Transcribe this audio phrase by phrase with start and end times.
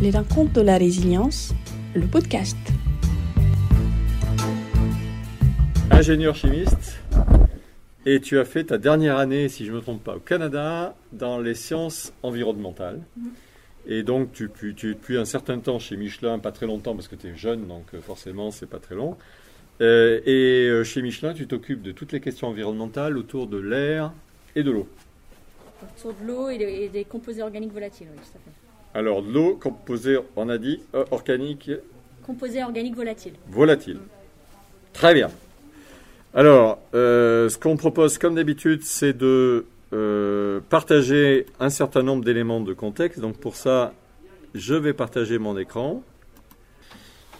[0.00, 1.54] Les rencontres de la résilience,
[1.94, 2.56] le podcast.
[5.90, 6.98] Ingénieur chimiste,
[8.04, 10.94] et tu as fait ta dernière année, si je ne me trompe pas, au Canada,
[11.12, 13.00] dans les sciences environnementales.
[13.16, 13.30] Mhm.
[13.88, 16.94] Et donc, tu, tu, tu es depuis un certain temps chez Michelin, pas très longtemps
[16.94, 19.16] parce que tu es jeune, donc euh, forcément, c'est pas très long.
[19.80, 24.12] Euh, et euh, chez Michelin, tu t'occupes de toutes les questions environnementales autour de l'air
[24.56, 24.88] et de l'eau.
[25.98, 28.65] Autour de l'eau et, des- et des composés organiques volatiles, oui, tout à fait.
[28.96, 31.70] Alors, l'eau composée, on a dit, euh, organique,
[32.24, 33.34] Composés organiques volatiles.
[33.46, 33.98] volatile.
[34.94, 35.28] Très bien.
[36.32, 42.62] Alors, euh, ce qu'on propose, comme d'habitude, c'est de euh, partager un certain nombre d'éléments
[42.62, 43.20] de contexte.
[43.20, 43.92] Donc, pour ça,
[44.54, 46.02] je vais partager mon écran.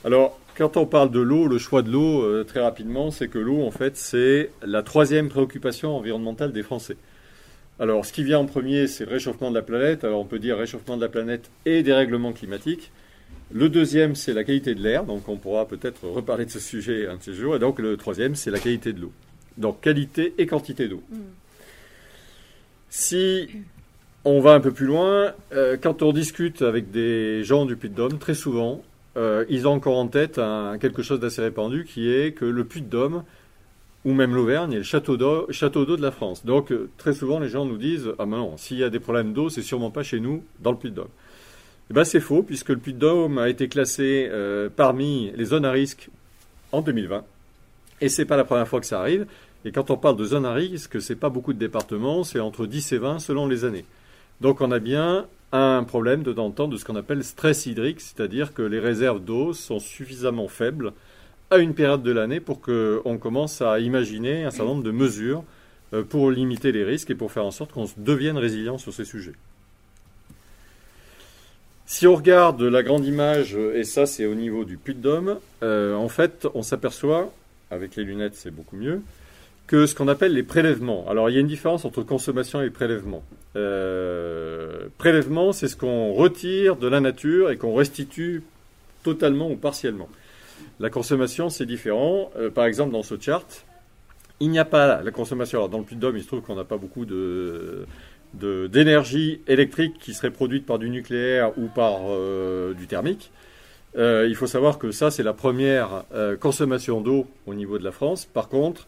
[0.04, 3.62] Alors, quand on parle de l'eau, le choix de l'eau, très rapidement, c'est que l'eau,
[3.62, 6.98] en fait, c'est la troisième préoccupation environnementale des Français.
[7.78, 10.04] Alors, ce qui vient en premier, c'est le réchauffement de la planète.
[10.04, 12.90] Alors, on peut dire réchauffement de la planète et dérèglement climatique.
[13.52, 15.04] Le deuxième, c'est la qualité de l'air.
[15.04, 17.56] Donc, on pourra peut-être reparler de ce sujet un de ces jours.
[17.56, 19.12] Et donc, le troisième, c'est la qualité de l'eau.
[19.58, 21.02] Donc, qualité et quantité d'eau.
[21.10, 21.16] Mm.
[22.88, 23.48] Si
[24.24, 28.18] on va un peu plus loin, euh, quand on discute avec des gens du Puy-de-Dôme,
[28.18, 28.82] très souvent,
[29.16, 32.64] euh, ils ont encore en tête un- quelque chose d'assez répandu qui est que le
[32.64, 33.22] Puy-de-Dôme,
[34.06, 36.46] ou même l'Auvergne, est le château d'eau de la France.
[36.46, 39.00] Donc, euh, très souvent, les gens nous disent Ah, mais non, s'il y a des
[39.00, 41.08] problèmes d'eau, c'est sûrement pas chez nous, dans le Puy-de-Dôme.
[41.90, 45.72] Eh ben, c'est faux, puisque le Puy-de-Dôme a été classé euh, parmi les zones à
[45.72, 46.08] risque
[46.70, 47.24] en 2020.
[48.00, 49.26] Et c'est pas la première fois que ça arrive.
[49.64, 52.66] Et quand on parle de zones à risque, c'est pas beaucoup de départements, c'est entre
[52.66, 53.84] 10 et 20 selon les années.
[54.40, 57.66] Donc on a bien un problème de temps en temps de ce qu'on appelle stress
[57.66, 60.92] hydrique, c'est-à-dire que les réserves d'eau sont suffisamment faibles
[61.50, 65.44] à une période de l'année pour qu'on commence à imaginer un certain nombre de mesures
[65.94, 69.04] euh, pour limiter les risques et pour faire en sorte qu'on devienne résilient sur ces
[69.04, 69.34] sujets.
[71.88, 75.94] Si on regarde la grande image, euh, et ça c'est au niveau du Puy-de-Dôme, euh,
[75.94, 77.32] en fait on s'aperçoit,
[77.70, 79.00] avec les lunettes c'est beaucoup mieux,
[79.68, 81.08] que ce qu'on appelle les prélèvements.
[81.08, 83.22] Alors il y a une différence entre consommation et prélèvement.
[84.98, 88.42] Prélèvement, c'est ce qu'on retire de la nature et qu'on restitue
[89.02, 90.08] totalement ou partiellement.
[90.80, 92.30] La consommation, c'est différent.
[92.36, 93.64] Euh, par exemple, dans ce chart,
[94.40, 95.58] il n'y a pas la consommation.
[95.58, 97.86] Alors, dans le Puy-de-Dôme, il se trouve qu'on n'a pas beaucoup de
[98.34, 103.30] d'énergie électrique qui serait produite par du nucléaire ou par euh, du thermique.
[103.96, 106.04] Euh, il faut savoir que ça, c'est la première
[106.38, 108.26] consommation d'eau au niveau de la France.
[108.26, 108.86] Par contre,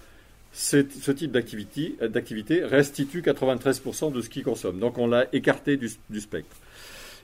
[0.52, 4.78] ce type d'activité, restitue 93% de ce qu'il consomme.
[4.80, 6.56] Donc on l'a écarté du spectre.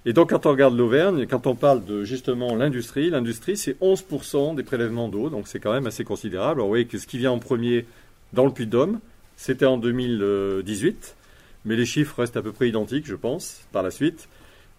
[0.06, 4.54] Et donc quand on regarde l'Auvergne, quand on parle de justement l'industrie, l'industrie c'est 11%
[4.54, 6.60] des prélèvements d'eau, donc c'est quand même assez considérable.
[6.60, 7.86] Alors vous voyez que ce qui vient en premier
[8.34, 9.00] dans le Puy-de-Dôme,
[9.36, 11.16] c'était en 2018,
[11.64, 14.28] mais les chiffres restent à peu près identiques, je pense, par la suite.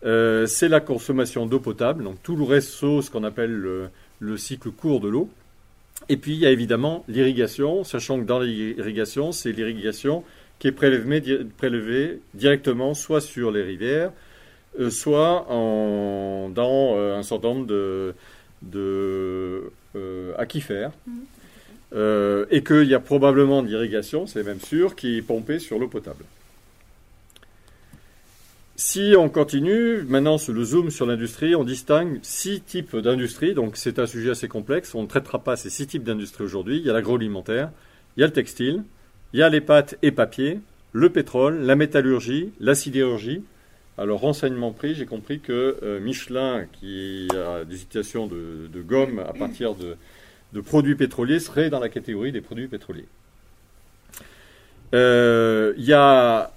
[0.06, 4.38] Euh, c'est la consommation d'eau potable, donc tout le reste ce qu'on appelle le- le
[4.38, 5.30] cycle court de l'eau.
[6.10, 10.24] Et puis, il y a évidemment l'irrigation, sachant que dans l'irrigation, c'est l'irrigation
[10.60, 14.12] qui est prélevée, di- prélevée directement soit sur les rivières,
[14.90, 18.14] soit en, dans euh, un certain nombre de,
[18.62, 20.92] de euh, aquifères.
[21.08, 21.14] Mhm.
[21.94, 25.80] Euh, et qu'il y a probablement de l'irrigation, c'est même sûr, qui est pompée sur
[25.80, 26.26] l'eau potable.
[28.76, 33.54] Si on continue, maintenant sur le zoom sur l'industrie, on distingue six types d'industries.
[33.54, 34.94] Donc c'est un sujet assez complexe.
[34.94, 36.80] On ne traitera pas ces six types d'industries aujourd'hui.
[36.80, 37.72] Il y a l'agroalimentaire,
[38.18, 38.84] il y a le textile,
[39.32, 40.60] il y a les pâtes et papier,
[40.92, 43.44] le pétrole, la métallurgie, la sidérurgie.
[43.98, 49.34] Alors renseignement pris, j'ai compris que euh, Michelin, qui a des situations de, gomme à
[49.34, 49.96] partir de,
[50.62, 53.08] produits pétroliers, serait dans la catégorie des produits pétroliers.
[54.94, 56.52] Euh, Il y a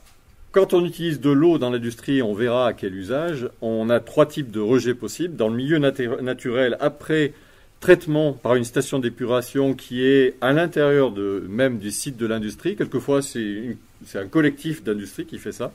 [0.50, 3.48] quand on utilise de l'eau dans l'industrie, on verra à quel usage.
[3.60, 5.36] On a trois types de rejets possibles.
[5.36, 7.32] Dans le milieu natu- naturel, après
[7.80, 12.74] traitement par une station d'épuration qui est à l'intérieur de, même du site de l'industrie,
[12.76, 13.76] quelquefois c'est
[14.14, 15.72] un collectif d'industrie qui fait ça.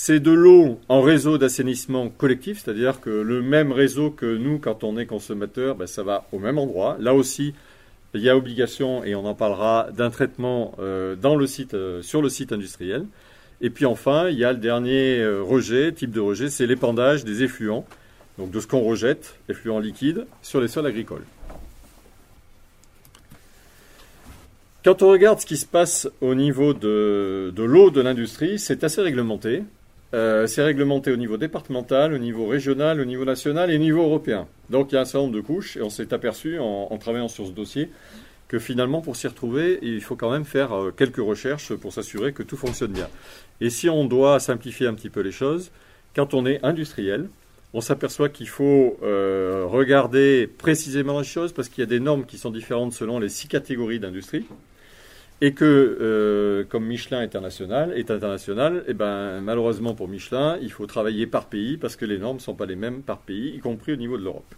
[0.00, 4.84] C'est de l'eau en réseau d'assainissement collectif, c'est-à-dire que le même réseau que nous, quand
[4.84, 6.96] on est consommateur, ben, ça va au même endroit.
[7.00, 7.52] Là aussi,
[8.14, 11.16] il y a obligation, et on en parlera, d'un traitement euh,
[11.74, 13.06] euh, sur le site industriel.
[13.60, 17.24] Et puis enfin, il y a le dernier euh, rejet, type de rejet, c'est l'épandage
[17.24, 17.84] des effluents,
[18.38, 21.24] donc de ce qu'on rejette, effluents liquides, sur les sols agricoles.
[24.84, 29.02] Quand on regarde ce qui se passe au niveau de l'eau de l'industrie, c'est assez
[29.02, 29.64] réglementé.
[30.14, 34.02] Euh, c'est réglementé au niveau départemental, au niveau régional, au niveau national et au niveau
[34.02, 34.46] européen.
[34.70, 37.28] Donc il y a un certain nombre de couches et on s'est aperçu en, travaillant
[37.28, 37.90] sur ce dossier
[38.48, 42.32] que finalement pour s'y retrouver, il faut quand même faire euh, quelques recherches pour s'assurer
[42.32, 43.08] que tout fonctionne bien.
[43.60, 45.70] Et si on doit simplifier un petit peu les choses,
[46.16, 47.28] quand on est industriel,
[47.74, 52.24] on s'aperçoit qu'il faut euh, regarder précisément les choses parce qu'il y a des normes
[52.24, 54.46] qui sont différentes selon les six catégories d'industrie.
[55.40, 60.72] Et que, euh, comme Michelin international, est international, et eh ben, malheureusement pour Michelin, il
[60.72, 63.54] faut travailler par pays parce que les normes ne sont pas les mêmes par pays,
[63.54, 64.54] y compris au niveau de l'Europe.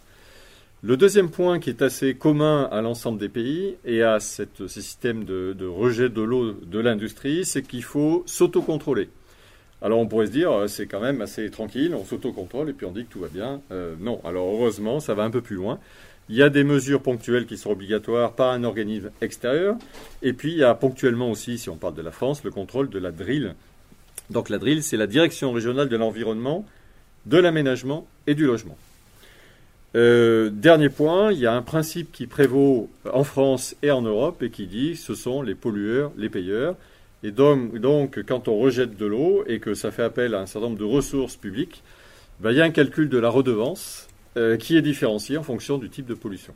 [0.83, 4.81] Le deuxième point qui est assez commun à l'ensemble des pays et à cette, ces
[4.81, 9.09] systèmes de, de rejet de l'eau de l'industrie, c'est qu'il faut s'autocontrôler.
[9.83, 12.85] Alors on pourrait se dire, euh, c'est quand même assez tranquille, on s'autocontrôle et puis
[12.85, 13.61] on dit que tout va bien.
[13.71, 15.79] Euh, non, alors heureusement, ça va un peu plus loin.
[16.31, 19.75] Il y a des mesures ponctuelles qui sont obligatoires par un organisme extérieur.
[20.21, 22.89] Et puis il y a ponctuellement aussi, si on parle de la France, le contrôle
[22.89, 23.53] de la DRIL.
[24.29, 26.65] Donc la DRIL, c'est la Direction régionale de l'environnement,
[27.25, 28.77] de l'aménagement et du logement.
[29.95, 34.41] Euh, dernier point, il y a un principe qui prévaut en France et en Europe
[34.41, 36.77] et qui dit ce sont les pollueurs, les payeurs.
[37.23, 40.69] Et donc, quand on rejette de l'eau et que ça fait appel à un certain
[40.69, 41.83] nombre de ressources publiques,
[42.39, 44.07] ben, il y a un calcul de la redevance
[44.37, 46.53] euh, qui est différencié en fonction du type de pollution.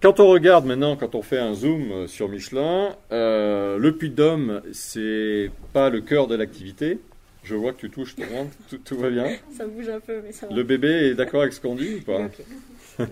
[0.00, 4.62] Quand on regarde maintenant, quand on fait un zoom sur Michelin, euh, le puits de
[4.72, 6.98] c'est pas le cœur de l'activité.
[7.42, 9.26] Je vois que tu touches tout, tout, va bien.
[9.56, 10.54] Ça bouge un peu, mais ça va.
[10.54, 13.06] Le bébé est d'accord avec ce qu'on dit ou pas?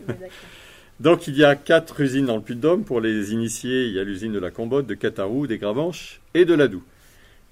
[1.01, 2.85] Donc il y a quatre usines dans le Puy-de-Dôme.
[2.85, 6.45] Pour les initiés, il y a l'usine de la Combotte, de Catarou, des Gravanches et
[6.45, 6.83] de l'Adoux.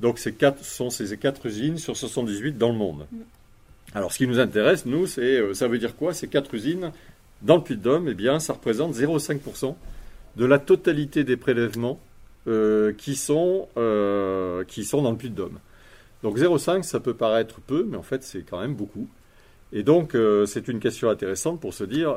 [0.01, 3.07] Donc ces quatre sont ces quatre usines sur 78 dans le monde.
[3.95, 6.93] Alors ce qui nous intéresse, nous, c'est euh, ça veut dire quoi Ces quatre usines
[7.43, 9.75] dans le Puy-de-Dôme, eh bien, ça représente 0,5%
[10.37, 11.99] de la totalité des prélèvements
[12.47, 15.59] euh, qui, sont, euh, qui sont dans le Puy-de-Dôme.
[16.23, 19.09] Donc 0,5, ça peut paraître peu, mais en fait, c'est quand même beaucoup.
[19.73, 22.13] Et donc, c'est une question intéressante pour se dire,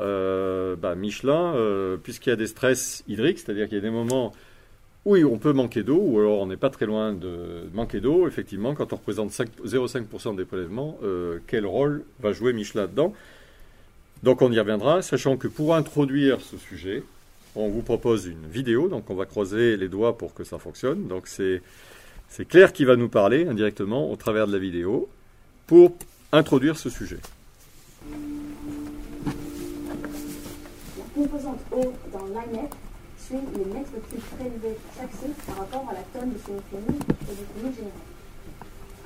[0.78, 1.54] bah, Michelin,
[2.02, 4.34] puisqu'il y a des stress hydriques, c'est-à-dire qu'il y a des moments
[5.06, 8.28] où on peut manquer d'eau, ou alors on n'est pas très loin de manquer d'eau,
[8.28, 10.98] effectivement, quand on représente 0,5% des prélèvements,
[11.48, 13.14] quel rôle va jouer Michelin dedans
[14.24, 17.04] Donc on y reviendra, sachant que pour introduire ce sujet,
[17.56, 21.08] on vous propose une vidéo, donc on va croiser les doigts pour que ça fonctionne.
[21.08, 21.62] Donc c'est
[22.48, 25.10] Claire qui va nous parler indirectement au travers de la vidéo
[25.68, 25.94] pour
[26.32, 27.20] introduire ce sujet.
[31.14, 32.26] composante eau dans
[33.38, 37.44] les mètres cubes prélevés chaque site par rapport à la tonne de chimie et du
[37.50, 38.08] produit général.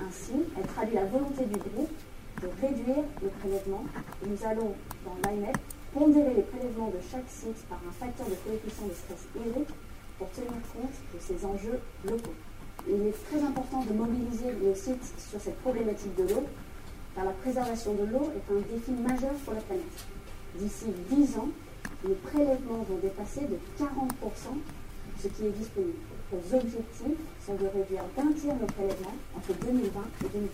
[0.04, 1.96] Ainsi, elle traduit la volonté du groupe
[2.42, 3.84] de réduire le prélèvement
[4.26, 4.74] nous allons,
[5.06, 5.58] dans l'ANEP,
[5.94, 9.74] pondérer les prélèvements de chaque site par un facteur de coefficient de stress hydrique
[10.20, 12.36] pour tenir compte de ces enjeux locaux.
[12.88, 16.44] Il est très important de mobiliser le site sur cette problématique de l'eau,
[17.16, 20.06] car la préservation de l'eau est un défi majeur pour la planète.
[20.56, 21.50] D'ici 10 ans,
[22.06, 23.88] les prélèvements vont dépasser de 40%
[25.22, 25.98] ce qui est disponible.
[26.32, 30.52] Les objectifs sont de réduire d'un tiers nos prélèvements entre 2020 et 2030.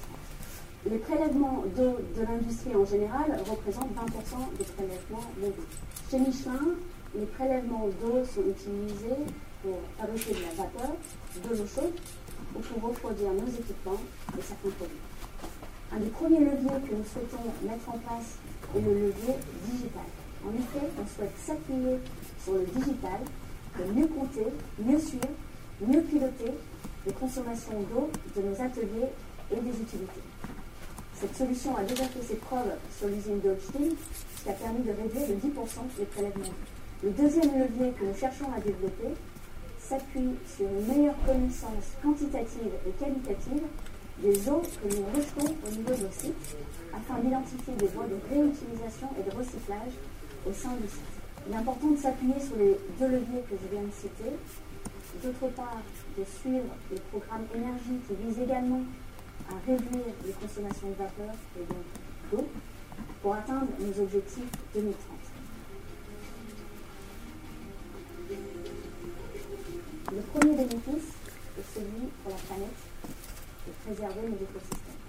[0.85, 5.67] Les prélèvements d'eau de l'industrie en général représentent 20% des prélèvements mondiaux.
[6.09, 6.75] Chez Michelin,
[7.15, 9.23] les prélèvements d'eau sont utilisés
[9.61, 10.95] pour fabriquer de la vapeur,
[11.43, 11.95] de l'eau chaude
[12.55, 14.01] ou pour refroidir nos équipements
[14.37, 15.03] et certains produits.
[15.91, 18.37] Un des premiers leviers que nous souhaitons mettre en place
[18.75, 19.35] est le levier
[19.65, 20.22] digital.
[20.45, 21.97] En effet, on souhaite s'appuyer
[22.43, 23.19] sur le digital
[23.75, 24.45] pour mieux compter,
[24.79, 25.29] mieux suivre,
[25.81, 26.51] mieux piloter
[27.05, 29.11] les consommations d'eau de nos ateliers
[29.51, 30.23] et des utilités.
[31.15, 34.91] Cette solution a déjà fait ses preuves sur l'usine de ce qui a permis de
[34.91, 36.53] réduire de 10% les prélèvements.
[37.03, 39.15] Le deuxième levier que nous cherchons à développer
[39.79, 43.63] s'appuie sur une meilleure connaissance quantitative et qualitative
[44.19, 46.55] des eaux que nous rejetons au niveau de nos sites
[46.93, 49.95] afin d'identifier des voies de réutilisation et de recyclage
[50.45, 51.01] au sein du site.
[51.47, 54.31] Il est important de s'appuyer sur les deux leviers que je viens de citer.
[55.23, 55.81] D'autre part,
[56.17, 58.81] de suivre les programmes énergie qui visent également
[59.50, 61.85] à réduire les consommations de vapeur et donc
[62.31, 62.47] d'eau
[63.21, 64.95] pour atteindre nos objectifs 2030.
[70.12, 71.09] Le premier bénéfice
[71.57, 72.79] est celui pour la planète
[73.67, 75.01] de préserver nos écosystèmes.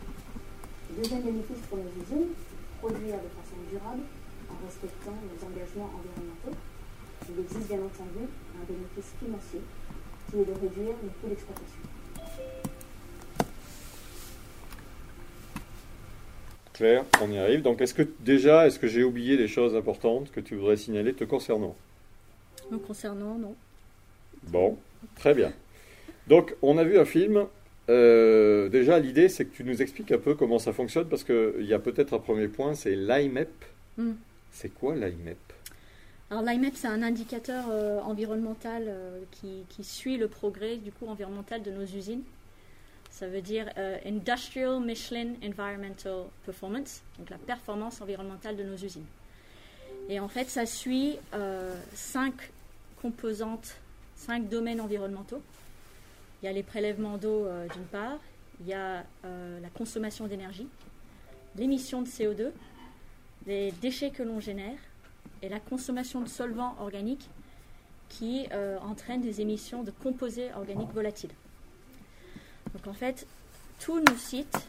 [0.90, 2.32] Le deuxième bénéfice pour nos usines,
[2.80, 4.02] produire de façon durable
[4.54, 6.56] en respectant nos engagements environnementaux.
[7.28, 9.60] Il existe bien entendu un bénéfice financier
[10.30, 11.80] qui est de réduire le coût d'exploitation.
[16.74, 17.62] Claire, on y arrive.
[17.62, 21.14] Donc, est-ce que déjà, est-ce que j'ai oublié des choses importantes que tu voudrais signaler
[21.14, 21.76] te concernant?
[22.70, 23.54] Me concernant, non.
[24.48, 24.76] Bon,
[25.14, 25.52] très bien.
[26.26, 27.46] Donc, on a vu un film.
[27.88, 31.64] Euh, déjà, l'idée, c'est que tu nous expliques un peu comment ça fonctionne, parce qu'il
[31.64, 33.50] y a peut-être un premier point, c'est l'IMEP.
[33.96, 34.14] Hmm.
[34.54, 35.36] C'est quoi l'IMEP?
[36.30, 41.62] Alors l'IMEP, c'est un indicateur euh, environnemental euh, qui, suit le progrès du coup environnemental
[41.62, 42.22] de nos usines.
[43.10, 43.68] Ça veut dire
[44.04, 49.06] Industrial Michelin Environmental Performance, donc la performance environnementale de nos usines.
[50.08, 51.16] Et en fait, ça suit
[51.92, 52.34] cinq
[53.00, 53.76] composantes,
[54.16, 55.40] cinq domaines environnementaux.
[56.42, 58.18] Il y a les prélèvements d'eau d'une part,
[58.58, 60.66] il y a la consommation d'énergie,
[61.56, 62.50] l'émission de CO2,
[63.46, 64.78] les déchets que l'on génère
[65.42, 67.28] et la consommation de solvants organiques
[68.08, 71.32] qui euh, entraînent des émissions de composés organiques volatiles.
[72.72, 73.26] Donc en fait,
[73.80, 74.68] tous nos sites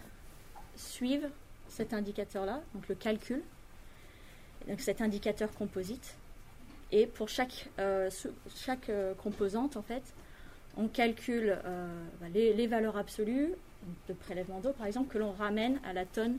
[0.76, 1.30] suivent
[1.68, 3.42] cet indicateur-là, donc le calcul,
[4.68, 6.16] donc cet indicateur composite.
[6.92, 8.10] Et pour chaque, euh,
[8.56, 10.04] chaque euh, composante, en fait,
[10.78, 11.58] on calcule
[12.20, 13.54] bah, les, les, valeurs absolues
[14.10, 16.38] de prélèvement d'eau, par exemple, que l'on ramène à la tonne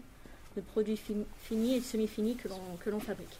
[0.57, 1.01] de produits
[1.43, 3.39] finis et semi-finis que l'on fabrique.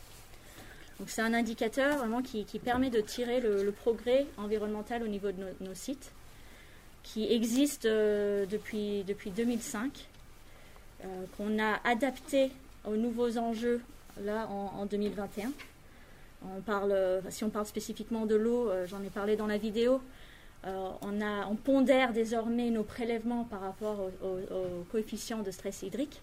[1.07, 6.11] C'est un indicateur qui, permet de tirer le, progrès environnemental au niveau de nos, sites,
[7.03, 10.09] qui existe euh, depuis, depuis 2005,
[11.05, 12.51] euh, qu'on a adapté
[12.85, 13.81] aux nouveaux enjeux
[14.25, 15.53] là en, 2021.
[16.45, 16.97] On parle,
[17.29, 20.01] si on parle spécifiquement de l'eau, euh, j'en ai parlé dans la vidéo,
[20.65, 26.21] on, pondère désormais nos prélèvements par rapport au, au coefficient de stress hydrique.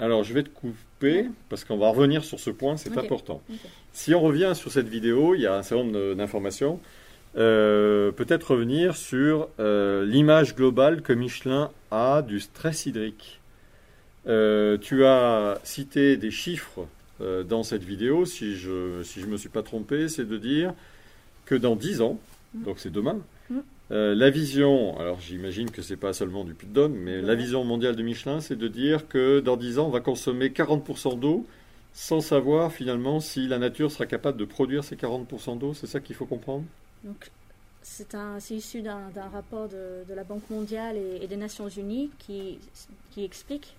[0.00, 3.42] Alors, je vais te couper parce qu'on va revenir sur ce point, c'est important.
[3.92, 6.80] Si on revient sur cette vidéo, il y a un certain nombre d'informations.
[7.36, 13.40] Euh, peut-être revenir sur euh, l'image globale que Michelin a du stress hydrique.
[14.26, 16.86] Euh, tu as cité des chiffres
[17.50, 20.72] dans cette vidéo, si je ne si je me suis pas trompé, c'est de dire
[21.44, 22.18] que dans 10 ans,
[22.54, 22.62] mm.
[22.62, 23.18] donc c'est demain.
[23.92, 27.96] Euh, la vision, alors j'imagine que c'est pas seulement du de mais la vision mondiale
[27.96, 31.44] de Michelin, c'est de dire que dans 10 ans, on va consommer 40% d'eau
[31.92, 35.74] sans savoir finalement si la nature sera capable de produire ces 40% d'eau.
[35.74, 36.64] C'est ça qu'il faut comprendre?
[37.02, 37.30] Donc,
[37.82, 38.14] c'est,
[38.50, 42.60] issu d'un, rapport de, la Banque mondiale et, des Nations unies qui,
[43.10, 43.74] qui explique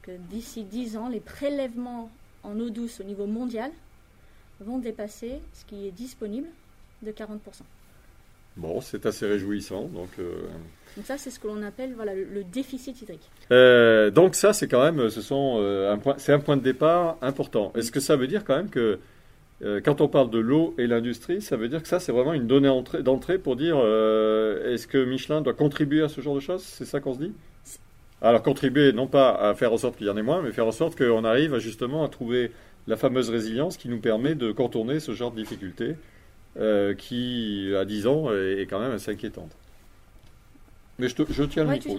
[0.00, 2.10] que d'ici 10 ans, les prélèvements
[2.42, 3.70] en eau douce au niveau mondial
[4.60, 6.48] vont dépasser ce qui est disponible
[7.02, 7.38] de 40%.
[8.56, 9.82] Bon, c'est assez réjouissant.
[9.92, 10.32] Donc, euh,
[10.96, 13.30] donc ça, c'est ce que l'on appelle voilà, le, déficit hydrique.
[13.52, 16.62] Euh, donc ça, c'est quand même, ce sont, euh, un point, c'est un point de
[16.62, 17.72] départ important.
[17.76, 18.98] Est-ce que ça veut dire quand même que
[19.84, 22.46] quand on parle de l'eau et l'industrie, ça veut dire que ça, c'est vraiment une
[22.46, 22.70] donnée
[23.00, 26.62] d'entrée pour dire est-ce que Michelin doit contribuer à ce genre de choses?
[26.62, 27.32] C'est ça qu'on se dit?
[28.20, 30.66] Alors contribuer, non pas à faire en sorte qu'il y en ait moins, mais faire
[30.66, 32.50] en sorte qu'on arrive justement à trouver
[32.86, 35.96] la fameuse résilience qui nous permet de contourner ce genre de difficultés
[36.58, 39.54] euh, qui, à 10 ans, est, quand même assez inquiétante.
[40.98, 41.98] Mais je, je tiens le micro,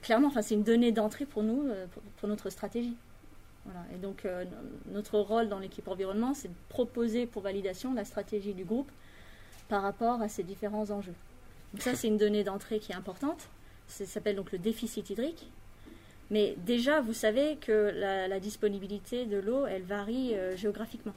[0.00, 1.84] Clairement, enfin, c'est une donnée d'entrée pour nous, euh,
[2.16, 2.96] pour, notre stratégie.
[3.66, 3.80] Voilà.
[3.94, 4.46] Et donc, euh,
[4.90, 8.90] notre rôle dans l'équipe environnement, c'est de proposer pour validation la stratégie du groupe
[9.68, 11.14] par rapport à ces différents enjeux.
[11.74, 13.50] Donc ça, c'est une donnée d'entrée qui est importante.
[13.88, 15.50] Ça s'appelle donc le déficit hydrique.
[16.30, 21.12] Mais déjà, vous savez que la, disponibilité de l'eau, elle varie géographiquement.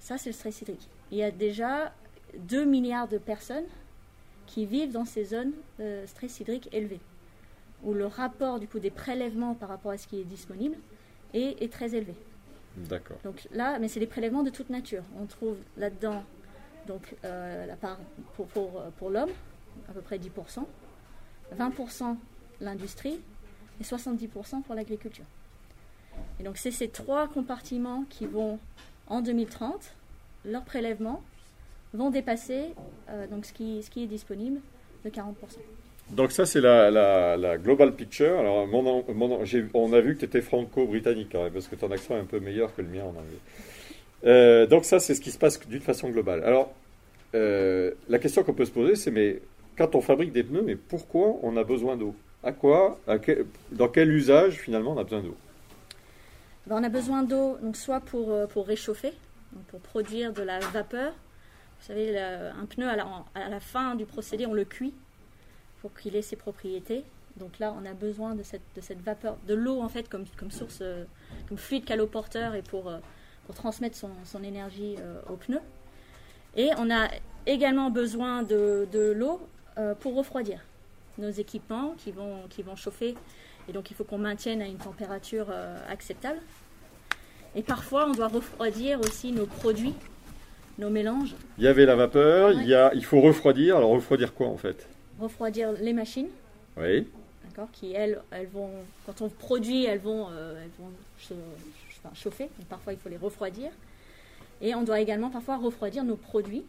[0.00, 1.92] Ça, c'est le stress hydrique il y a déjà
[2.38, 3.64] 2 milliards de personnes
[4.46, 7.00] qui vivent dans ces zones de stress hydrique élevé,
[7.82, 10.76] où le rapport du coup des prélèvements par rapport à ce qui est disponible
[11.34, 12.14] est, très élevé.
[12.76, 13.18] D'accord.
[13.24, 15.02] Donc là, mais c'est des prélèvements de toute nature.
[15.20, 16.24] On trouve là-dedans
[16.86, 17.98] donc euh, la part
[18.34, 19.30] pour, pour, pour l'homme,
[19.88, 20.64] à peu près 10%,
[21.58, 22.16] 20%
[22.60, 23.20] l'industrie
[23.80, 25.24] et 70% pour l'agriculture.
[26.40, 28.58] Et donc c'est ces trois compartiments qui vont
[29.08, 29.94] en 2030
[30.46, 31.22] leurs prélèvements
[31.92, 32.74] vont dépasser
[33.10, 34.60] euh, donc ce, qui, ce qui est disponible
[35.04, 35.34] de 40%.
[36.10, 38.38] Donc ça, c'est la, la, global picture.
[38.38, 42.24] Alors, on a vu que tu étais franco-britannique même, parce que ton accent est un
[42.24, 43.40] peu meilleur que le mien en anglais.
[44.24, 46.44] Euh, donc ça, c'est ce qui se passe d'une façon globale.
[46.44, 46.72] Alors,
[47.34, 49.40] euh, la question qu'on peut se poser, c'est mais
[49.76, 52.14] quand on fabrique des pneus, mais pourquoi on a besoin d'eau?
[52.44, 53.00] À quoi
[53.72, 55.36] Dans quel usage finalement on a besoin d'eau?
[56.68, 59.12] Ben, On a besoin d'eau, donc soit pour, pour réchauffer,
[59.68, 61.12] pour produire de la vapeur.
[61.80, 64.94] Vous savez, un pneu, à la, fin du procédé, on le cuit
[65.80, 67.04] pour qu'il ait ses propriétés.
[67.36, 71.04] Donc là, on a besoin de cette, vapeur, de l'eau en fait comme, source, euh,
[71.48, 72.98] comme fluide caloporteur et pour, euh,
[73.44, 75.60] pour transmettre son, énergie euh, au pneu.
[76.56, 77.08] Et on a
[77.44, 79.46] également besoin de, l'eau
[80.00, 80.60] pour refroidir
[81.18, 83.14] nos équipements qui vont chauffer.
[83.68, 85.50] Et donc il faut qu'on maintienne à une température
[85.90, 86.40] acceptable.
[87.56, 89.94] Et parfois, on doit refroidir aussi nos produits,
[90.78, 91.34] nos mélanges.
[91.56, 93.78] Il y avait la vapeur, il, y a, il faut refroidir.
[93.78, 94.86] Alors, refroidir quoi en fait?
[95.18, 96.28] Refroidir les machines.
[96.76, 97.08] Oui.
[97.48, 98.68] D'accord, qui elles, elles vont,
[99.06, 100.92] quand on produit, elles vont, euh, elles vont
[102.14, 102.50] chauffer.
[102.68, 103.70] parfois, il faut les refroidir.
[104.60, 106.64] Et on doit également parfois refroidir nos produits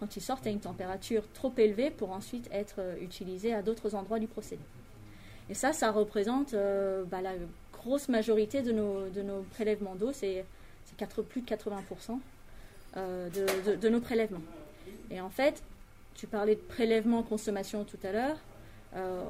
[0.00, 3.94] quand ils sortent à une température trop élevée pour ensuite être euh, utilisés à d'autres
[3.94, 4.62] endroits du procédé.
[5.50, 7.32] Et ça, ça représente euh, bah, la
[7.84, 10.44] grosse majorité de nos, de nos prélèvements d'eau, c'est
[11.28, 12.18] plus de 80%
[12.96, 14.42] euh, de, de, nos prélèvements.
[15.10, 15.62] Et en fait,
[16.14, 18.36] tu parlais de prélèvement consommation tout à l'heure.
[18.96, 19.22] Euh,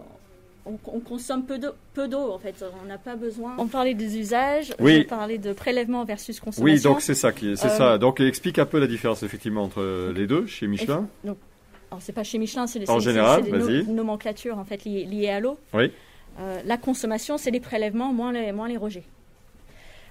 [0.65, 2.65] on, consomme peu d'eau, en fait.
[2.83, 3.57] On n'a pas besoin.
[3.59, 5.05] On parlait des usages, oui.
[5.07, 6.75] on parlait de prélèvement versus consommation.
[6.75, 7.33] Oui, donc c'est ça.
[7.37, 7.99] C'est ça.
[7.99, 11.09] Donc explique un peu la différence effectivement entre les deux chez Michelin.
[11.25, 11.39] Donc,
[11.91, 15.59] alors c'est pas chez Michelin, c'est en général, des nomenclatures en fait liées, à l'eau.
[15.75, 15.91] Oui.
[16.41, 19.05] Euh, la consommation, c'est les prélèvements moins les, moins les rejets.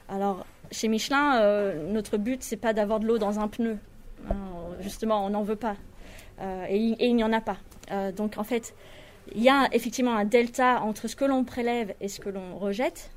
[0.09, 3.77] Alors chez Michelin, euh, notre but c'est pas d'avoir de l'eau dans un pneu.
[4.79, 5.75] justement, on n'en veut pas.
[6.39, 7.57] Euh, et, il n'y en a pas.
[8.15, 8.73] donc en fait,
[9.35, 12.57] il y a effectivement un delta entre ce que l'on prélève et ce que l'on
[12.57, 13.11] rejette,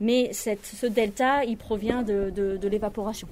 [0.00, 3.28] mais ce delta, il provient de, de, l'évaporation.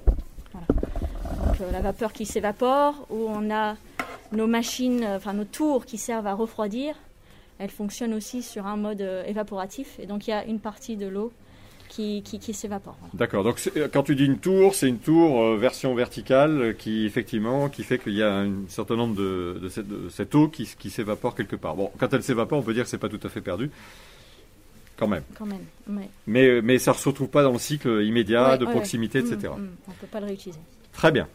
[0.53, 3.75] Donc euh, la vapeur qui s'évapore, où on a
[4.31, 6.95] nos machines, euh, enfin nos tours qui servent à refroidir,
[7.59, 10.97] elles fonctionnent aussi sur un mode euh, évaporatif, et donc il y a une partie
[10.97, 11.31] de l'eau
[11.89, 12.97] qui, qui, s'évapore.
[13.13, 13.43] D'accord.
[13.43, 17.99] Donc quand tu dis une tour, c'est une tour version verticale qui effectivement qui fait
[17.99, 21.35] qu'il y a un certain nombre de, de, cette, de cette, eau qui, qui s'évapore
[21.35, 21.75] quelque part.
[21.75, 23.69] Bon, quand elle s'évapore, on peut dire que c'est pas tout à fait perdu.
[24.97, 25.23] Quand même.
[25.37, 26.07] Quand même.
[26.25, 29.37] Mais, mais ça ne se retrouve pas dans le cycle immédiat de proximité, etc.
[29.37, 29.69] Mm, mm.
[29.87, 30.59] on ne peut pas le réutiliser.
[30.93, 31.27] Très bien.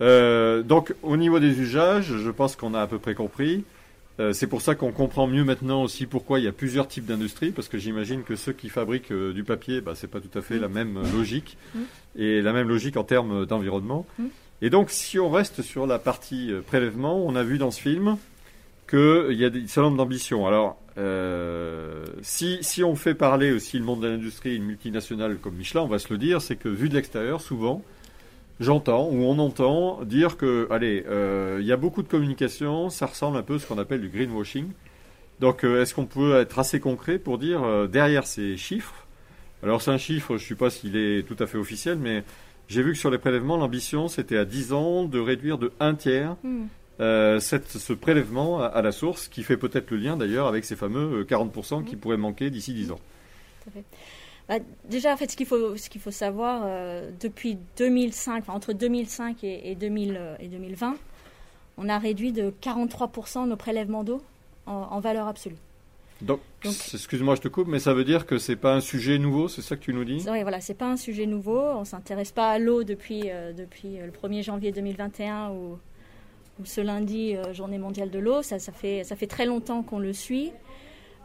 [0.00, 3.64] Euh, donc au niveau des usages, je pense qu'on a à peu près compris.
[4.20, 7.06] Euh, c'est pour ça qu'on comprend mieux maintenant aussi pourquoi il y a plusieurs types
[7.06, 10.20] d'industries, parce que j'imagine que ceux qui fabriquent euh, du papier, bah, ce n'est pas
[10.20, 11.56] tout à fait la même logique,
[12.16, 14.06] et la même logique en termes d'environnement.
[14.60, 18.16] Et donc si on reste sur la partie prélèvement, on a vu dans ce film
[18.88, 20.46] qu'il y a des certain nombre d'ambitions.
[20.46, 20.78] Alors,
[22.20, 25.88] si, si on fait parler aussi le monde de l'industrie, une multinationale comme Michelin, on
[25.88, 27.82] va se le dire, c'est que vu de l'extérieur, souvent,
[28.60, 33.06] j'entends ou on entend dire que, allez, euh, il y a beaucoup de communication, ça
[33.06, 34.68] ressemble un peu à ce qu'on appelle du greenwashing.
[35.40, 39.06] Donc, euh, est-ce qu'on peut être assez concret pour dire euh, derrière ces chiffres
[39.62, 42.22] Alors, c'est un chiffre, je ne sais pas s'il est tout à fait officiel, mais
[42.68, 45.94] j'ai vu que sur les prélèvements, l'ambition, c'était à 10 ans de réduire de un
[45.94, 46.66] tiers hmm.
[47.40, 51.24] cette, ce prélèvement à, la source, qui fait peut-être le lien d'ailleurs avec ces fameux
[51.24, 51.98] 40% qui hmm.
[51.98, 53.00] pourraient manquer d'ici 10 ans.
[53.64, 53.84] Tout à fait.
[54.48, 54.56] Bah,
[54.88, 59.44] déjà, en fait, ce qu'il faut, ce qu'il faut savoir, euh, depuis 2005, entre 2005
[59.44, 60.96] et, 2000, et 2020,
[61.78, 64.22] on a réduit de 43% nos prélèvements d'eau
[64.66, 65.56] en, valeur absolue.
[66.20, 69.48] Donc, excuse-moi, je te coupe, mais ça veut dire que c'est pas un sujet nouveau,
[69.48, 70.24] c'est ça que tu nous dis?
[70.30, 71.58] Oui, voilà, c'est pas un sujet nouveau.
[71.58, 75.78] On s'intéresse pas à l'eau depuis, euh, depuis euh, le 1er janvier 2021 ou,
[76.64, 78.42] ce lundi, Journée mondiale de l'eau.
[78.42, 80.52] Ça, ça, fait, ça fait très longtemps qu'on le suit.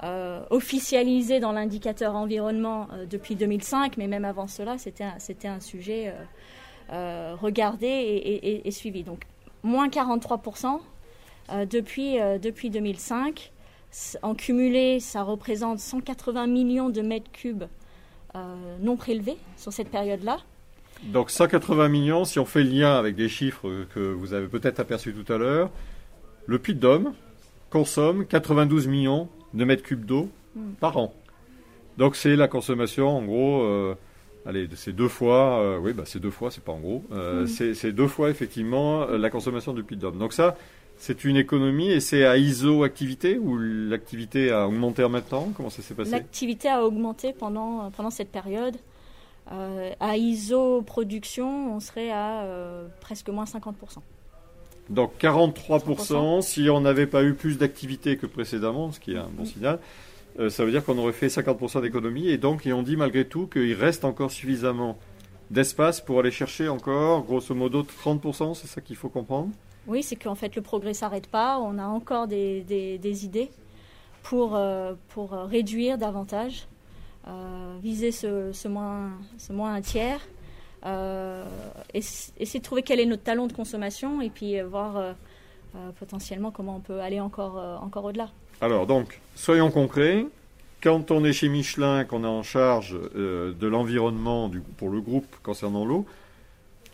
[0.04, 6.14] Euh, officialisé dans l'indicateur environnement euh, depuis 2005, mais même avant cela, c'était un, sujet
[6.92, 7.88] euh, regardé
[8.64, 9.02] et, suivi.
[9.02, 9.24] Donc,
[9.64, 10.80] moins 43%
[11.66, 13.52] depuis, depuis 2005.
[14.22, 17.64] En cumulé, ça représente 180 millions de mètres cubes
[18.80, 20.38] non prélevés sur cette période-là.
[21.06, 24.80] Donc 180 millions, si on fait le lien avec des chiffres que vous avez peut-être
[24.80, 25.72] aperçus tout à l'heure,
[26.46, 27.14] le Puy-de-Dôme
[27.72, 30.74] consomme 92 millions de mètres cubes d'eau hmm.
[30.80, 31.14] par an.
[31.98, 33.96] Donc c'est la consommation, en gros, euh,
[34.46, 37.46] allez, c'est deux fois, euh, oui, bah, c'est deux fois, c'est pas en gros, euh,
[37.46, 37.74] hmm.
[37.74, 40.18] c'est deux fois effectivement la consommation du puits d'homme.
[40.18, 40.56] Donc ça,
[40.98, 45.52] c'est une économie et c'est à ISO activité ou l'activité a augmenté en même temps?
[45.56, 46.12] Comment ça s'est passé?
[46.12, 48.76] L'activité a augmenté pendant, pendant cette période.
[49.48, 52.46] à ISO production, on serait à
[53.00, 53.74] presque moins 50%.
[54.90, 59.30] Donc 43%, si on n'avait pas eu plus d'activité que précédemment, ce qui est un
[59.32, 59.80] bon signal,
[60.40, 62.30] euh, ça veut dire qu'on aurait fait 50% d'économie.
[62.30, 64.98] Et donc, et on dit malgré tout qu'il reste encore suffisamment
[65.52, 69.50] d'espace pour aller chercher encore, grosso modo, 30%, c'est ça qu'il faut comprendre?
[69.88, 71.60] Oui, c'est qu'en fait, le progrès ne s'arrête pas.
[71.60, 73.50] On a encore des, idées
[74.24, 76.68] pour, euh, pour réduire davantage,
[77.28, 80.37] euh, viser ce, ce, moins, ce moins un tiers euh,
[80.84, 85.14] essayer de trouver quel est notre talon de consommation et puis euh, voir euh,
[86.00, 88.30] potentiellement comment on peut aller encore, encore au-delà.
[88.62, 90.26] Alors donc, soyons concrets.
[90.82, 95.86] Quand on est chez Michelin, qu'on est en charge de l'environnement pour le groupe concernant
[95.86, 96.06] l'eau,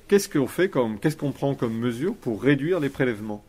[0.07, 3.43] qu'est-ce qu'on fait comme, qu'est-ce qu'on prend comme mesure pour réduire les prélèvements?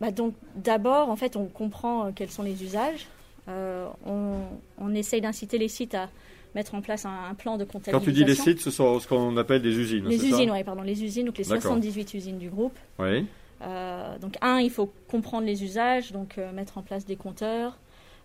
[0.00, 3.06] Bah donc d'abord, en fait, on comprend quels sont les usages.
[3.48, 4.40] on,
[4.78, 6.08] on, essaye d'inciter les sites à
[6.54, 7.98] mettre en place un, plan de comptabilisation.
[7.98, 10.06] Quand tu dis les sites, ce sont ce qu'on appelle des usines.
[10.06, 12.76] Les usines, oui, pardon, les usines, donc les 78 usines du groupe.
[12.98, 13.26] Oui.
[13.62, 17.78] Euh, donc un, il faut comprendre les usages, donc euh, mettre en place des compteurs,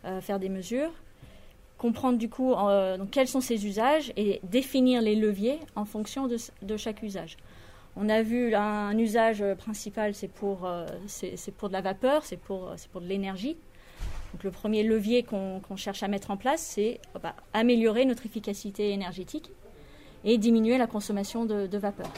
[0.05, 0.91] euh, faire des mesures,
[1.77, 2.53] comprendre du coup
[2.97, 7.35] donc, quels sont ces usages et définir les leviers en fonction de, de chaque usage.
[7.97, 10.69] On a vu un, usage principal, c'est pour,
[11.07, 13.57] c'est pour de la vapeur, c'est pour, pour de l'énergie.
[14.35, 18.91] Donc le premier levier qu'on cherche à mettre en place, c'est bah, améliorer notre efficacité
[18.91, 19.49] énergétique
[20.25, 22.11] et diminuer la consommation de, vapeur.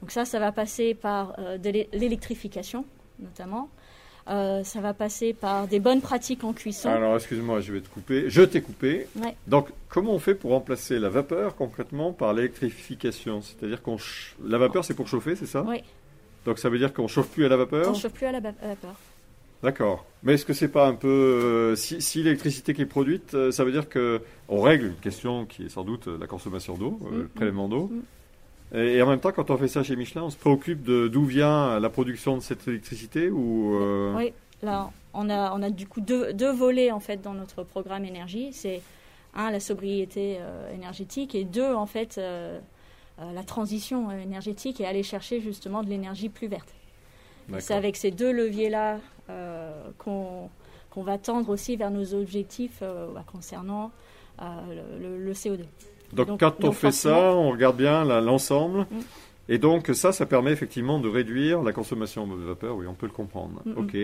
[0.00, 2.84] Donc ça, ça va passer par de l'électrification
[3.18, 3.68] notamment,
[4.28, 6.88] euh, ça va passer par des bonnes pratiques en cuisson.
[6.88, 8.28] Alors, excuse-moi, je vais te couper.
[8.28, 9.08] Je t'ai coupé.
[9.48, 13.42] Donc, comment on fait pour remplacer la vapeur concrètement par l'électrification?
[13.42, 13.96] C'est-à-dire qu'on
[14.44, 15.64] la vapeur, c'est pour chauffer, c'est ça?
[15.66, 15.82] Oui.
[16.44, 17.90] Donc, ça veut dire qu'on chauffe plus à la vapeur?
[17.90, 18.94] On chauffe plus à la, vapeur.
[19.62, 20.04] D'accord.
[20.22, 23.64] Mais est-ce que c'est pas un peu euh, si, l'électricité qui est produite, euh, ça
[23.64, 27.10] veut dire que on règle une question qui est sans doute la consommation d'eau, le
[27.10, 27.90] mm, mm, prélèvement d'eau.
[27.92, 28.00] Mm.
[28.72, 31.24] Et, en même temps, quand on fait ça chez Michelin, on se préoccupe de d'où
[31.24, 35.86] vient la production de cette électricité ou euh, Oui, là, on a, on a du
[35.86, 38.52] coup deux, deux, volets en fait dans notre programme énergie.
[38.52, 38.80] C'est
[39.34, 42.60] un, la sobriété euh, énergétique et deux, en fait, euh,
[43.18, 46.72] la transition énergétique et aller chercher justement de l'énergie plus verte.
[47.58, 49.00] C'est avec ces deux leviers-là
[49.98, 50.48] qu'on
[50.90, 52.82] qu'on va tendre aussi vers nos objectifs
[53.14, 53.92] bah, concernant
[54.40, 55.60] le, le CO2.
[56.12, 58.80] Donc, quand on fait ça, on regarde bien l'ensemble.
[58.80, 59.00] Mm.
[59.50, 63.06] Et donc ça, ça permet effectivement de réduire la consommation de vapeur, oui, on peut
[63.06, 63.62] le comprendre.
[63.76, 63.96] Ok.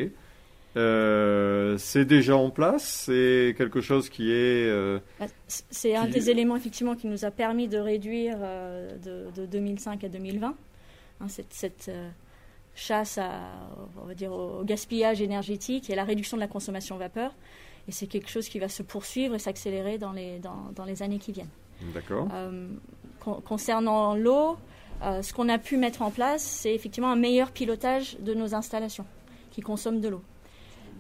[0.77, 2.85] Euh, c'est déjà en place?
[3.07, 4.67] C'est quelque chose qui est...
[4.69, 9.47] Euh, bah, c'est un des éléments effectivement qui nous a permis de réduire euh, de,
[9.47, 10.55] 2005 à 2020
[11.21, 11.91] hein, cette,
[12.77, 13.41] chasse à,
[14.01, 17.35] on va dire, au gaspillage énergétique et à la réduction de la consommation vapeur.
[17.89, 21.19] Et c'est quelque chose qui va se poursuivre et s'accélérer dans les, dans les années
[21.19, 21.49] qui viennent.
[21.95, 22.29] D'accord.
[22.33, 22.69] Euh,
[23.45, 24.57] concernant l'eau,
[25.03, 28.55] euh, ce qu'on a pu mettre en place, c'est effectivement un meilleur pilotage de nos
[28.55, 29.07] installations
[29.51, 30.23] qui consomment de l'eau.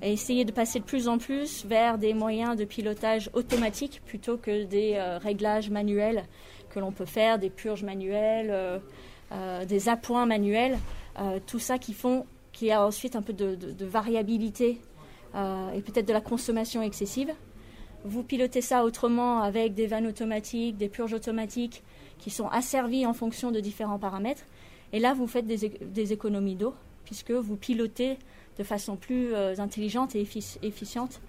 [0.02, 4.36] Et essayer de passer de plus en plus vers des moyens de pilotage automatique plutôt
[4.36, 6.24] que des euh, réglages manuels
[6.70, 8.82] que l'on peut faire, des purges manuelles,
[9.66, 10.78] des appoints manuels,
[11.46, 14.80] tout ça qui font qu'il y a ensuite un peu de, de variabilité
[15.34, 17.30] et peut-être de la consommation excessive.
[18.04, 21.82] Vous pilotez ça autrement avec des vannes automatiques, des purges automatiques
[22.18, 24.42] qui sont asservies en fonction de différents paramètres.
[24.92, 26.74] Et là, vous faites des, économies d'eau
[27.04, 28.16] puisque vous pilotez
[28.58, 30.26] de façon plus euh, intelligente et
[30.62, 31.20] efficiente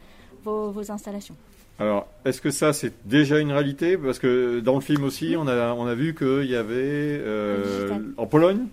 [0.44, 1.36] vos, installations.
[1.80, 3.98] Alors, est-ce que ça, c'est déjà une réalité?
[3.98, 8.00] Parce que dans le film aussi, on, a, on a vu qu'il y avait euh,
[8.18, 8.68] en Pologne,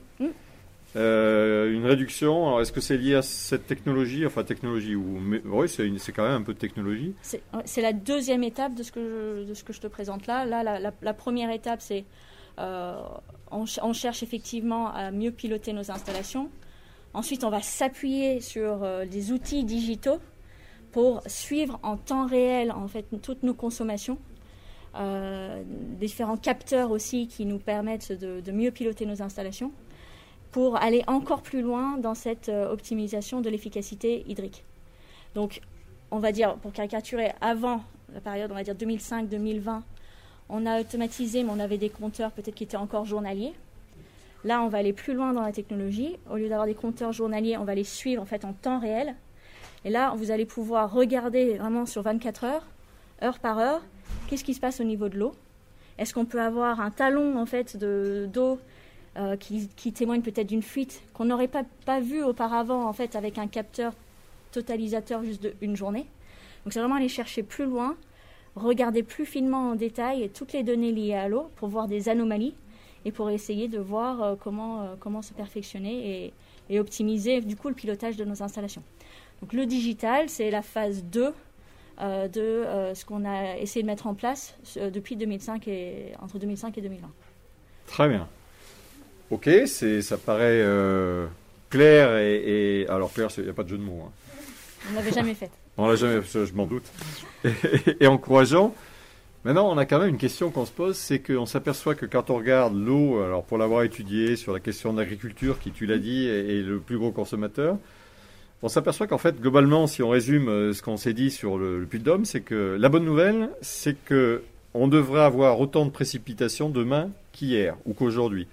[0.96, 5.68] euh, une réduction, alors est-ce que c'est lié à cette technologie Enfin, technologie, ou, oui,
[5.68, 7.14] c'est quand même un peu de technologie.
[7.22, 10.44] C'est la deuxième étape de ce, que je, te présente là.
[10.44, 12.04] Là, la, première étape, c'est
[12.58, 13.00] euh,
[13.50, 16.48] on, cherche effectivement à mieux piloter nos installations.
[17.12, 20.18] Ensuite, on va s'appuyer sur euh, des outils digitaux
[20.92, 24.16] pour suivre en temps réel en fait toutes nos consommations.
[25.98, 29.72] différents capteurs aussi qui nous permettent de mieux piloter nos installations
[30.54, 34.62] pour aller encore plus loin dans cette euh, optimisation de l'efficacité hydrique.
[35.34, 35.60] Donc,
[36.12, 39.80] on va dire, pour caricaturer, avant la période, on va dire 2005-2020,
[40.48, 43.52] on a automatisé, mais on avait des compteurs peut-être qui étaient encore journaliers.
[44.44, 46.18] Là, on va aller plus loin dans la technologie.
[46.30, 49.16] Au lieu d'avoir des compteurs journaliers, on va les suivre en fait en temps réel.
[49.84, 52.66] Et là, vous allez pouvoir regarder vraiment sur 24 heures,
[53.24, 53.82] heure par heure,
[54.28, 55.34] qu'est-ce qui se passe au niveau de l'eau.
[55.98, 58.60] Est-ce qu'on peut avoir un talon en fait d'eau
[59.16, 63.38] euh, qui, témoigne peut-être d'une fuite qu'on n'aurait pas, pas vue auparavant en fait avec
[63.38, 63.92] un capteur
[64.50, 66.06] totalisateur juste d'une journée.
[66.64, 67.96] Donc c'est vraiment aller chercher plus loin,
[68.56, 72.54] regarder plus finement en détail toutes les données liées à l'eau pour voir des anomalies
[73.04, 76.32] et pour essayer de voir euh, comment, euh, comment se perfectionner et,
[76.70, 78.82] et, optimiser du coup le pilotage de nos installations.
[79.42, 81.32] Donc le digital, c'est la phase 2
[82.00, 86.80] de ce qu'on a essayé de mettre en place depuis 2005 et, entre 2005 et
[86.80, 87.08] 2020.
[87.86, 88.28] Très bien.
[89.30, 91.26] Ok, c'est, ça paraît euh,
[91.70, 94.02] clair et, alors clair, il n'y a pas de jeu de mots.
[94.06, 94.12] Hein.
[94.90, 95.50] On l'avait jamais fait.
[95.76, 96.84] On l'a jamais fait, je m'en doute.
[98.00, 98.74] Et, encourageant.
[99.44, 102.30] Maintenant, on a quand même une question qu'on se pose, c'est qu'on s'aperçoit que quand
[102.30, 105.98] on regarde l'eau, alors pour l'avoir étudié sur la question de l'agriculture, qui tu l'as
[105.98, 107.76] dit est, le plus gros consommateur,
[108.62, 111.80] on s'aperçoit qu'en fait, globalement, si on résume euh, ce qu'on s'est dit sur le,
[111.80, 115.90] le puits d'Homme, c'est que la bonne nouvelle, c'est que on devrait avoir autant de
[115.90, 118.46] précipitations demain qu'hier ou qu'aujourd'hui.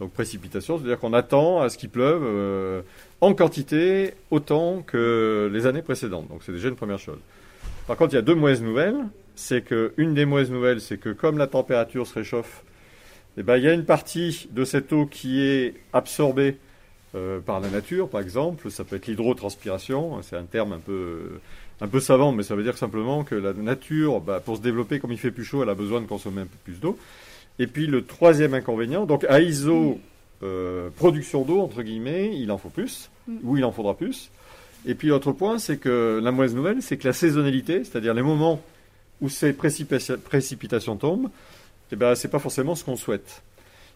[0.00, 2.82] Donc précipitation, c'est-à-dire qu'on attend à ce qu'il pleuve euh,
[3.20, 6.28] en quantité autant que les années précédentes.
[6.28, 7.18] Donc c'est déjà une première chose.
[7.86, 8.96] Par contre, il y a deux mauvaises nouvelles.
[9.36, 12.62] C'est que une des mauvaises nouvelles, c'est que comme la température se réchauffe,
[13.36, 16.56] eh ben, il y a une partie de cette eau qui est absorbée
[17.14, 18.70] euh, par la nature, par exemple.
[18.70, 20.22] Ça peut être l'hydrotranspiration.
[20.22, 21.40] C'est un terme un peu,
[21.80, 25.00] un peu savant, mais ça veut dire simplement que la nature, bah, pour se développer,
[25.00, 26.96] comme il fait plus chaud, elle a besoin de consommer un peu plus d'eau.
[27.58, 29.98] Et puis le troisième inconvénient, donc à ISO
[30.42, 33.36] euh, production d'eau, entre guillemets, il en faut plus, Mm.
[33.44, 34.30] ou il en faudra plus.
[34.86, 38.20] Et puis l'autre point, c'est que la mauvaise nouvelle, c'est que la saisonnalité, c'est-à-dire les
[38.22, 38.60] moments
[39.22, 41.30] où ces précipita- précipitations tombent,
[41.90, 43.42] eh ben, c'est pas forcément ce qu'on souhaite.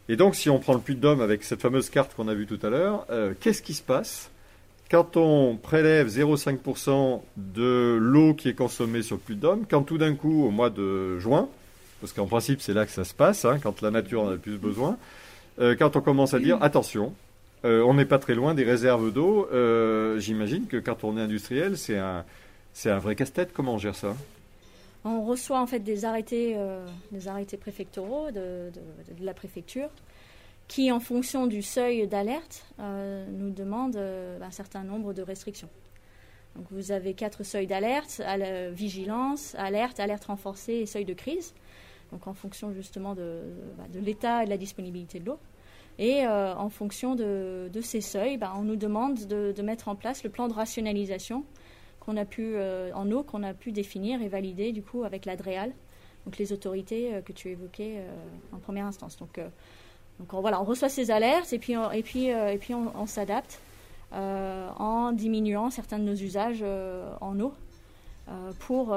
[0.08, 2.32] Et donc, si on prend le puits de Dôme avec cette fameuse carte qu'on a
[2.34, 4.30] vue tout à l'heure, euh, qu'est-ce qui se passe
[4.90, 9.82] quand on prélève 0,5% de l'eau qui est consommée sur le puits de Dôme, quand
[9.82, 11.50] tout d'un coup, au mois de juin,
[12.00, 14.32] parce qu'en principe c'est là que ça se passe, hein, quand la nature en a
[14.32, 14.96] le plus besoin,
[15.58, 17.12] euh, quand on commence à dire attention,
[17.64, 21.22] euh, on n'est pas très loin des réserves d'eau, euh, j'imagine que quand on est
[21.22, 22.24] industriel, c'est un,
[22.72, 23.52] c'est un vrai casse-tête.
[23.52, 24.14] Comment on gère ça?
[25.04, 26.56] On reçoit en fait des arrêtés,
[27.12, 29.88] des arrêtés préfectoraux de, de- la préfecture
[30.66, 35.70] qui, en fonction du seuil d'alerte, nous demandent euh, un certain nombre de restrictions.
[36.56, 38.20] Donc vous avez quatre seuils d'alerte,
[38.72, 41.54] vigilance, alerte, alerte renforcée et seuil de crise.
[42.12, 43.42] Donc en fonction justement de,
[43.76, 45.38] bah, de l'état et de la disponibilité de l'eau.
[45.98, 49.88] Et euh, en fonction de, de ces seuils, bah, on nous demande de, de mettre
[49.88, 51.44] en place le plan de rationalisation
[52.00, 55.26] qu'on a pu, euh, en eau qu'on a pu définir et valider du coup avec
[55.26, 55.72] l'ADREAL,
[56.24, 58.04] donc les autorités euh, que tu évoquais
[58.52, 59.16] en première instance.
[59.16, 59.40] Donc,
[60.20, 63.06] donc on, voilà, on reçoit ces alertes et puis on, et puis, et puis on,
[63.06, 63.60] s'adapte
[64.12, 66.64] en diminuant certains de nos usages
[67.20, 67.52] en eau
[68.60, 68.96] pour,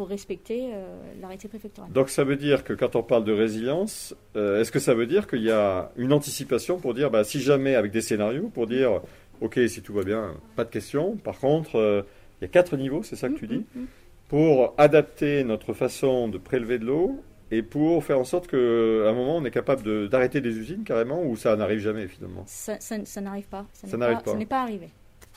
[0.00, 1.92] pour respecter euh, l'arrêté préfectoral.
[1.92, 5.04] Donc ça veut dire que quand on parle de résilience, euh, est-ce que ça veut
[5.06, 8.66] dire qu'il y a une anticipation pour dire, bah, si jamais avec des scénarios, pour
[8.66, 9.02] dire,
[9.42, 11.18] ok, si tout va bien, pas de question.
[11.18, 12.00] Par contre, euh,
[12.40, 13.86] il y a quatre niveaux, c'est ça que tu dis, Mm, mm, mm.
[14.28, 19.12] pour adapter notre façon de prélever de l'eau et pour faire en sorte qu'à un
[19.12, 22.44] moment on est capable de- d'arrêter des usines carrément ou ça n'arrive jamais finalement?
[22.46, 23.66] Ça, ça- ça n'arrive pas.
[23.74, 24.30] Ça n'arrive pas.
[24.32, 24.88] Ça n'est pas arrivé.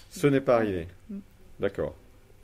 [0.10, 0.88] Ce n'est pas arrivé.
[1.10, 1.18] Mm.
[1.60, 1.96] D'accord.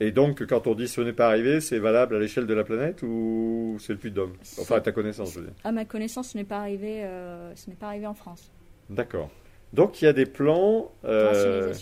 [0.02, 2.64] Et donc quand on dit ce n'est pas arrivé, c'est valable à l'échelle de la
[2.64, 4.32] planète ou c'est le puits de Dôme?
[4.58, 5.54] Enfin à ta connaissance, je veux dire.
[5.62, 8.50] À ma connaissance, ce n'est pas arrivé, euh, ce n'est pas arrivé en France.
[8.88, 9.28] D'accord.
[9.72, 11.72] Donc il y a des plans euh,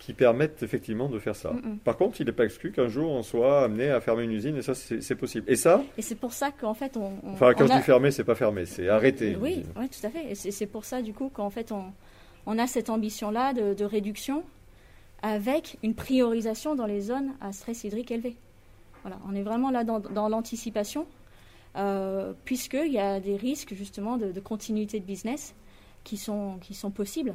[0.00, 1.52] qui permettent effectivement de faire ça.
[1.52, 1.78] Mm, mm.
[1.84, 4.56] Par contre, il n'est pas exclu qu'un jour on soit amené à fermer une usine
[4.56, 5.44] et ça c'est possible.
[5.50, 7.12] Et ça, Et c'est pour ça qu'en fait, on.
[7.22, 9.36] on- enfin quand on je a- dis fermer, c'est pas fermer, c'est arrêter.
[9.38, 10.30] Oui, oui, tout à fait.
[10.30, 11.84] Et c'est c'est pour ça, du coup, qu'en fait, on,
[12.46, 14.42] on a cette ambition-là de, de réduction
[15.22, 18.36] avec une priorisation dans les zones à stress hydrique élevé.
[19.02, 21.06] Voilà, on est vraiment là dans, l'anticipation,
[21.76, 25.54] euh, puisqu'il y a des risques, justement, de, continuité de business
[26.04, 27.34] qui sont, qui sont possibles.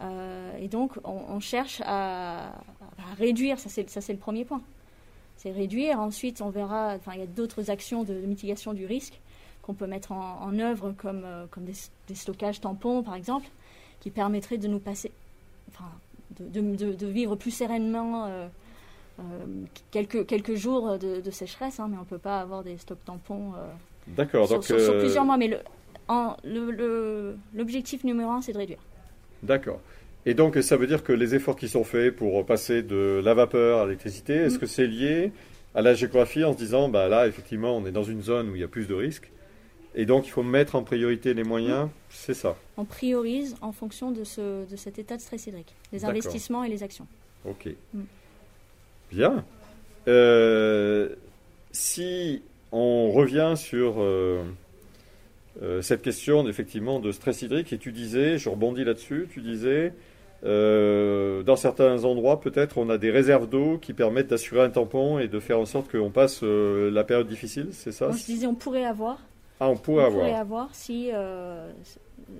[0.00, 2.52] Euh, et donc, on, cherche à,
[3.18, 4.62] réduire, ça c'est le premier point.
[5.36, 6.00] C'est réduire.
[6.00, 9.20] Ensuite, on verra, enfin, il y a d'autres actions de, mitigation du risque
[9.62, 13.48] qu'on peut mettre en, œuvre, comme, euh, comme des, stockages tampons, par exemple,
[14.00, 15.12] qui permettraient de nous passer,
[16.38, 18.46] de- de- de vivre plus sereinement euh,
[19.18, 19.22] euh,
[19.90, 23.04] quelques, quelques jours de, de sécheresse, hein, mais on ne peut pas avoir des stocks
[23.04, 25.36] tampons euh, sur, Donc sur- sur plusieurs mois.
[25.36, 25.58] Mais le-
[26.08, 28.78] en- le- le- l'objectif numéro un, c'est de réduire.
[29.42, 29.80] D'accord.
[30.26, 33.32] Et donc, ça veut dire que les efforts qui sont faits pour passer de la
[33.34, 34.60] vapeur à l'électricité, est-ce Mm.
[34.60, 35.32] que c'est lié
[35.74, 38.54] à la géographie en se disant, bah là, effectivement, on est dans une zone où
[38.56, 39.30] il y a plus de risques,
[39.94, 42.56] et donc il faut mettre en priorité les moyens, c'est ça.
[42.76, 46.68] On priorise en fonction de, ce, de cet état de stress hydrique, les investissements et
[46.68, 47.06] les actions.
[47.44, 47.68] Ok.
[47.94, 48.00] Mm.
[49.10, 49.44] Bien.
[50.08, 51.14] Euh,
[51.72, 54.42] si on revient sur euh,
[55.62, 59.92] euh, cette question effectivement de stress hydrique, et tu disais, je rebondis là-dessus, tu disais,
[60.42, 65.28] dans certains endroits, peut-être, on a des réserves d'eau qui permettent d'assurer un tampon et
[65.28, 68.06] de faire en sorte qu'on passe la période difficile, c'est ça?
[68.06, 69.18] Moi, je disais, on pourrait avoir,
[69.60, 70.40] Ah, on pourrait on pourrait avoir.
[70.40, 71.70] avoir si, euh,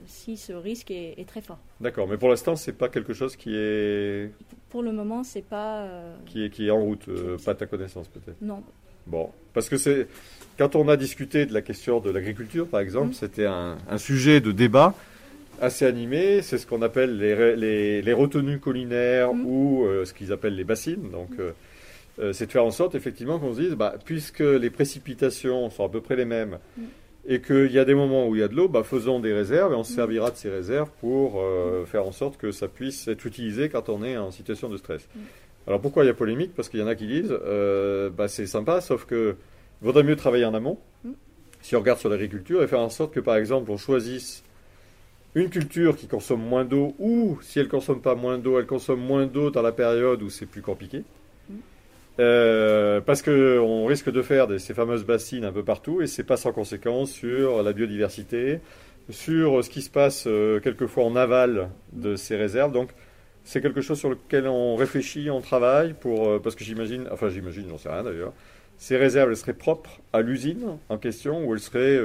[0.07, 1.59] si ce risque est, est très fort.
[1.81, 4.31] D'accord, mais pour l'instant, c'est pas quelque chose qui est,
[4.71, 5.83] Pour le moment, c'est pas.
[5.83, 8.41] euh, qui est, qui est en route, euh, pas à ta connaissance peut-être.
[8.41, 8.63] non.
[9.07, 10.07] Bon, parce que c'est
[10.59, 13.13] quand on a discuté de la question de l'agriculture, par exemple, Mm.
[13.15, 14.95] c'était un, un sujet de débat
[15.61, 16.43] assez animé.
[16.43, 19.47] C'est ce qu'on appelle les, les, les retenues collinaires Mm.
[19.47, 21.11] ou ce qu'ils appellent les bassines.
[21.11, 25.71] Donc, euh, c'est de faire en sorte effectivement qu'on se dise, bah, puisque les précipitations
[25.71, 26.59] sont à peu près les mêmes.
[27.27, 29.33] Et qu'il y a des moments où il y a de l'eau, bah, faisons des
[29.33, 32.67] réserves et on se servira de ces réserves pour euh, faire en sorte que ça
[32.67, 35.07] puisse être utilisé quand on est en situation de stress.
[35.15, 35.21] Mm.
[35.67, 36.55] Alors pourquoi il y a polémique?
[36.55, 39.37] Parce qu'il y en a qui disent, euh, bah, c'est sympa, sauf que
[39.83, 41.11] vaudrait mieux travailler en amont, Mm.
[41.63, 44.43] si on regarde sur l'agriculture, et faire en sorte que par exemple on choisisse
[45.35, 49.01] une culture qui consomme moins d'eau, ou si elle consomme pas moins d'eau, elle consomme
[49.01, 51.05] moins d'eau dans la période où c'est plus compliqué.
[52.21, 56.37] Euh, parce qu'on risque de faire ces fameuses bassines un peu partout, et c'est pas
[56.37, 58.61] sans conséquence sur la biodiversité,
[59.09, 62.73] sur ce qui se passe euh, quelquefois en aval de ces réserves.
[62.73, 62.91] Donc
[63.43, 67.31] c'est quelque chose sur lequel on réfléchit, on travaille, pour, euh, parce que j'imagine, enfin
[67.31, 68.35] j'imagine, j'en sais rien d'ailleurs,
[68.77, 72.01] ces réserves, elles seraient propres à l'usine en question, ou elles seraient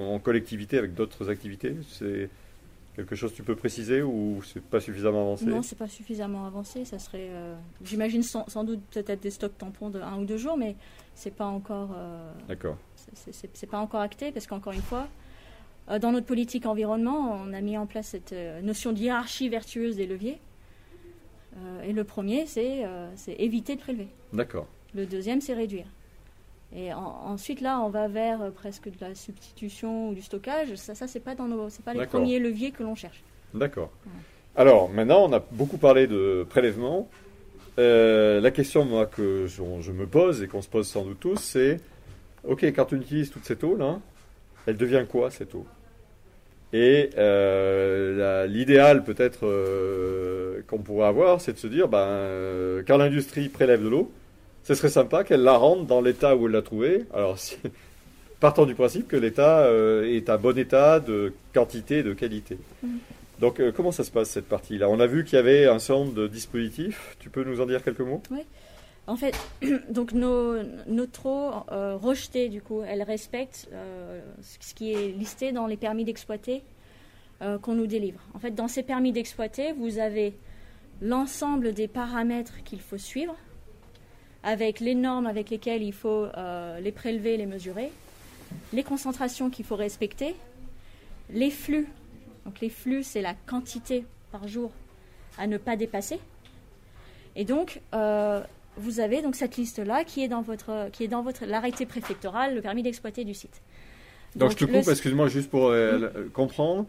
[0.00, 1.74] en collectivité avec d'autres activités?
[2.98, 5.44] Quelque chose que tu peux préciser ou c'est pas suffisamment avancé?
[5.46, 6.84] Non, c'est pas suffisamment avancé.
[6.84, 10.36] Ça serait, euh, j'imagine sans, sans doute peut-être des stocks tampons de un ou deux
[10.36, 10.74] jours, mais
[11.14, 12.76] c'est pas encore, euh, D'accord.
[13.14, 15.06] c'est- pas encore acté parce qu'encore une fois,
[15.88, 18.34] euh, dans notre politique environnement, on a mis en place cette
[18.64, 20.40] notion de hiérarchie vertueuse des leviers.
[21.84, 22.84] Et le premier, c'est
[23.14, 24.08] c'est éviter de prélever.
[24.32, 24.66] D'accord.
[24.94, 25.86] Le deuxième, c'est réduire.
[26.76, 30.74] Et en- ensuite, là, on va vers euh, presque de la substitution ou du stockage.
[30.74, 33.22] Ça, ça c'est pas dans nos, c'est pas les premiers leviers que l'on cherche.
[33.54, 33.90] D'accord.
[34.54, 37.08] Alors, maintenant, on a beaucoup parlé de prélèvement.
[37.78, 41.20] Euh, la question, moi, que je, je me pose et qu'on se pose sans doute
[41.20, 41.80] tous, c'est
[42.44, 44.00] OK, quand on utilise toute cette eau-là,
[44.66, 45.64] elle devient quoi, cette eau?
[46.72, 53.82] Et euh, l'idéal, peut-être, qu'on pourrait avoir, c'est de se dire, ben, quand l'industrie prélève
[53.82, 54.10] de l'eau,
[54.68, 57.06] ce serait sympa qu'elle la rende dans l'état où elle l'a trouvée.
[57.14, 57.56] Alors, si-
[58.38, 62.58] partant du principe que l'état euh, est à bon état de quantité et de qualité.
[62.82, 62.98] Mhm.
[63.40, 64.90] Donc, euh, comment ça se passe cette partie-là?
[64.90, 67.16] On a vu qu'il y avait un certain nombre de dispositifs.
[67.18, 68.22] Tu peux nous en dire quelques mots?
[69.06, 69.34] En fait,
[69.88, 75.52] donc nos, notre eau euh, rejetée, du coup, elle respecte euh, ce qui est listé
[75.52, 76.62] dans les permis d'exploiter
[77.62, 78.18] qu'on nous délivre.
[78.34, 80.34] En fait, dans ces permis d'exploiter, vous avez
[81.00, 83.36] l'ensemble des paramètres qu'il faut suivre,
[84.42, 87.90] avec les normes avec lesquelles il faut euh, les prélever, les mesurer,
[88.72, 90.34] les concentrations qu'il faut respecter,
[91.30, 91.88] les flux.
[92.44, 94.70] Donc les flux, c'est la quantité par jour
[95.38, 96.18] à ne pas dépasser.
[97.36, 98.40] Et donc, euh,
[98.76, 102.54] vous avez donc cette liste-là qui est dans votre, qui est dans votre l'arrêté préfectoral,
[102.54, 103.60] le permis d'exploiter du site.
[104.36, 106.86] Donc, je te le- coupe, excuse-moi, juste pour euh, euh, comprendre.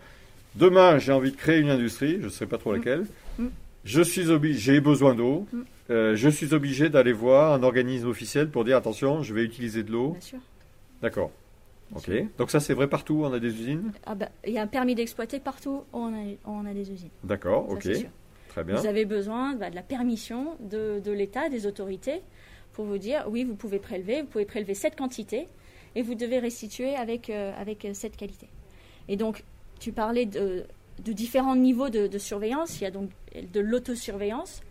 [0.55, 2.75] Demain, j'ai envie de créer une industrie, je ne sais pas trop Mm.
[2.77, 3.05] laquelle.
[3.37, 3.47] Mm.
[3.89, 5.47] Je suis obligé, j'ai besoin d'eau.
[5.51, 5.61] Mm.
[5.89, 9.81] Euh, je suis obligé d'aller voir un organisme officiel pour dire attention, je vais utiliser
[9.81, 10.11] de l'eau.
[10.11, 10.39] Bien sûr.
[11.01, 11.31] D'accord.
[11.95, 12.03] Ok.
[12.03, 12.25] sûr.
[12.37, 13.23] Donc ça, c'est vrai partout.
[13.25, 13.91] On a des usines.
[14.05, 16.91] Ah bah, il y a un permis d'exploiter partout où on a, on a des
[16.91, 17.09] usines.
[17.23, 17.65] D'accord.
[17.67, 17.81] Ça, Ok.
[17.81, 18.09] c'est sûr.
[18.49, 18.75] Très bien.
[18.75, 22.21] Vous avez besoin bah, de la permission de, de l'État, des autorités,
[22.73, 25.47] pour vous dire oui, vous pouvez prélever, vous pouvez prélever cette quantité
[25.95, 28.47] et vous devez restituer avec, euh, avec euh, cette qualité.
[29.07, 29.43] Et donc,
[29.79, 30.65] tu parlais de,
[31.03, 32.79] de différents niveaux de, de surveillance.
[32.79, 34.61] Il y a donc de l'autosurveillance,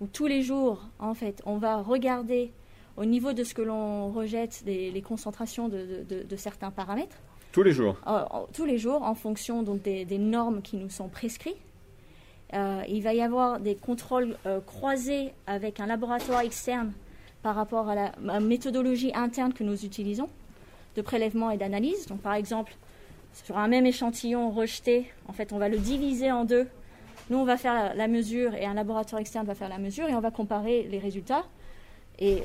[0.00, 2.50] où tous les jours, en fait, on va regarder
[2.96, 6.70] au niveau de ce que l'on rejette des- les concentrations de- de- de- de certains
[6.70, 7.16] paramètres.
[7.52, 7.96] Tous les jours.
[8.06, 8.20] Euh,
[8.52, 11.56] tous les jours en fonction donc, des, des normes qui nous sont prescrites.
[12.52, 16.92] Euh, il va y avoir des contrôles euh, croisés avec un laboratoire externe
[17.42, 20.28] par rapport à la à la méthodologie interne que nous utilisons
[20.96, 22.06] de prélèvement et d'analyse.
[22.06, 22.72] Donc, par exemple,
[23.32, 26.68] sur un même échantillon rejeté, en fait, on va le diviser en deux.
[27.30, 30.14] Nous, on va faire la, mesure et un laboratoire externe va faire la mesure et
[30.14, 31.44] on va comparer les résultats.
[32.18, 32.42] Et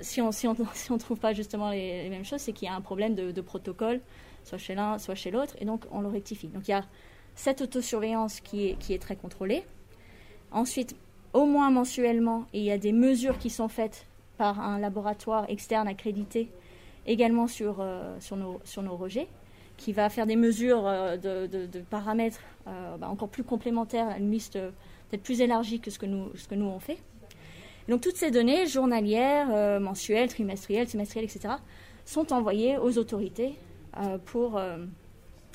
[0.00, 0.30] si on
[0.90, 4.00] on trouve pas justement les, mêmes choses, c'est qu'il y a un problème de, protocole,
[4.44, 6.48] soit chez l'un, soit chez l'autre, et donc on le rectifie.
[6.48, 6.84] Donc il y a
[7.34, 9.64] cette autosurveillance qui est, qui est très contrôlée.
[10.50, 10.94] Ensuite,
[11.32, 15.88] au moins mensuellement, il y a des mesures qui sont faites par un laboratoire externe
[15.88, 16.50] accrédité
[17.06, 19.28] également sur, euh, nos rejets,
[19.76, 24.14] qui va faire des mesures euh, de, de- de paramètres euh, bah, encore plus complémentaires,
[24.18, 24.70] une liste euh,
[25.10, 26.98] peut-être plus élargie que ce que nous, ce que nous on fait.
[27.88, 31.54] Et donc toutes ces données journalières, euh, mensuelles, trimestrielles, semestrielles, etc.,
[32.04, 33.54] sont envoyées aux autorités
[34.00, 34.60] euh, pour,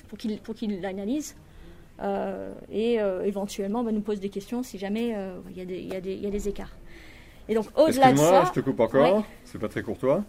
[0.10, 1.36] pour qu'ils qu'ils l'analysent
[2.72, 5.16] et éventuellement bah, nous posent des questions si jamais
[5.50, 6.72] il y, a des- il y y a des écarts.
[7.50, 9.18] Et donc au-delà de Excuse-moi, ça, je te coupe encore.
[9.20, 9.24] Ouais.
[9.46, 10.24] C'est pas très courtois.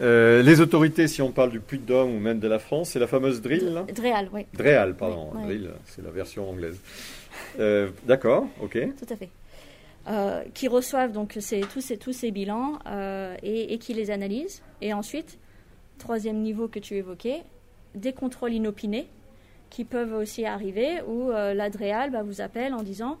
[0.00, 3.06] Euh, les autorités, si on parle du Puy-de-Dôme ou même de la France, c'est la
[3.06, 3.72] fameuse drill.
[3.74, 5.30] là Dreal, oui, Dreal, pardon.
[5.34, 5.44] Ouais.
[5.44, 6.78] Drill, c'est la version anglaise.
[7.58, 8.78] Euh, D'accord, ok.
[8.98, 9.28] tout à fait.
[10.08, 12.78] Euh, qui reçoivent donc ces- tous, ces, tous ces bilans
[13.42, 14.62] et, et qui les analysent.
[14.80, 15.38] Et ensuite,
[15.98, 17.42] troisième niveau que tu évoquais,
[17.94, 19.06] des contrôles inopinés
[19.70, 23.18] qui peuvent aussi arriver où euh, l'Adréal bah, vous appelle en disant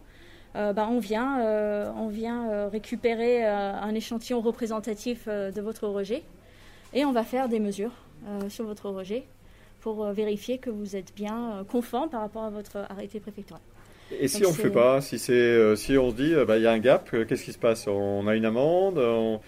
[0.56, 6.22] euh, bah, on vient, euh, on vient euh, récupérer un échantillon représentatif de votre rejet
[6.92, 7.92] et on va faire des mesures
[8.26, 9.24] euh, sur votre rejet
[9.80, 13.62] pour euh, vérifier que vous êtes bien euh, conforme par rapport à votre arrêté préfectoral.
[14.10, 16.62] Et si on ne fait c'est- pas, si, c'est, si on se dit, bah, il
[16.62, 17.86] y a un gap, qu'est-ce qui se passe?
[17.88, 19.40] On a une amende on,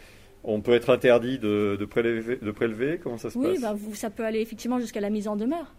[0.45, 2.99] on peut être interdit de, de, prélever, de prélever?
[3.03, 3.61] Comment ça se Oui, passe?
[3.61, 5.72] bah, vous, ça peut aller effectivement jusqu'à la mise en demeure.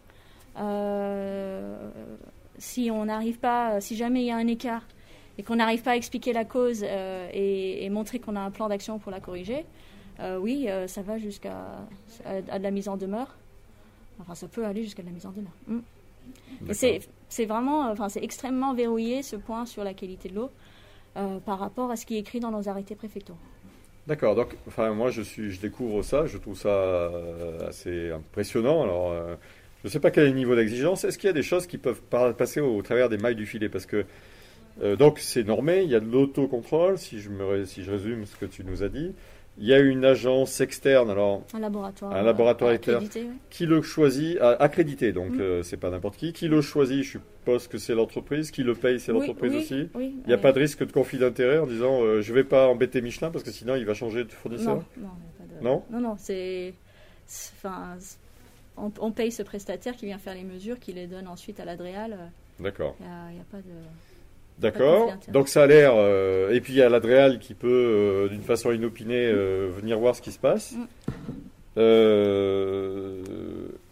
[0.58, 1.90] Euh,
[2.58, 4.84] si on n'arrive pas, si jamais il y a un écart
[5.38, 8.52] et qu'on n'arrive pas à expliquer la cause euh, et, et montrer qu'on a un
[8.52, 9.66] plan d'action pour la corriger,
[10.22, 11.86] euh, oui, euh, ça va jusqu'à
[12.26, 13.36] à, à de la mise en demeure.
[14.20, 15.52] Enfin, ça peut aller jusqu'à de la mise en demeure.
[15.68, 15.80] Mm.
[17.30, 20.52] C'est vraiment, enfin, c'est extrêmement verrouillé ce point sur la qualité de l'eau
[21.18, 23.40] euh, par rapport à ce qui est écrit dans nos arrêtés préfectoraux.
[24.08, 28.84] D'accord, donc enfin, moi je, suis, je découvre ça, je trouve ça euh, assez impressionnant.
[28.84, 29.36] Alors, euh,
[29.82, 31.04] je ne sais pas quel est le niveau d'exigence.
[31.04, 32.02] Est-ce qu'il y a des choses qui peuvent
[32.38, 33.70] passer au, travers des mailles du filet?
[33.70, 34.06] Parce que
[34.82, 38.26] euh, donc c'est normé, il y a de l'autocontrôle, si je, me, si je résume
[38.26, 39.14] ce que tu nous as dit.
[39.58, 43.08] Il y a une agence externe, alors un laboratoire, un laboratoire externe
[43.50, 45.42] qui le choisit, accrédité, donc mm.
[45.42, 46.32] euh, c'est pas n'importe qui.
[46.34, 48.50] Qui le choisit, je suppose que c'est l'entreprise.
[48.50, 49.90] Qui le paye, c'est l'entreprise aussi.
[50.00, 52.46] il n'y a pas de risque de conflit d'intérêt en disant je euh, je vais
[52.46, 54.78] pas embêter Michelin parce que sinon il va changer de fournisseur?
[54.96, 55.10] Non,
[55.62, 56.74] non, non, non, non c'est,
[57.28, 57.98] enfin,
[58.78, 62.32] on, paye ce prestataire qui vient faire les mesures, qui les donne ensuite à l'Adréal.
[62.60, 62.96] D'accord.
[63.00, 63.74] Il n'y a, pas de.
[64.62, 65.18] D'accord.
[65.30, 65.94] Donc ça a l'air.
[65.96, 69.98] Euh, et puis il y a l'Adréal qui peut, euh, d'une façon inopinée, euh, venir
[69.98, 70.74] voir ce qui se passe.
[70.74, 71.82] Mm.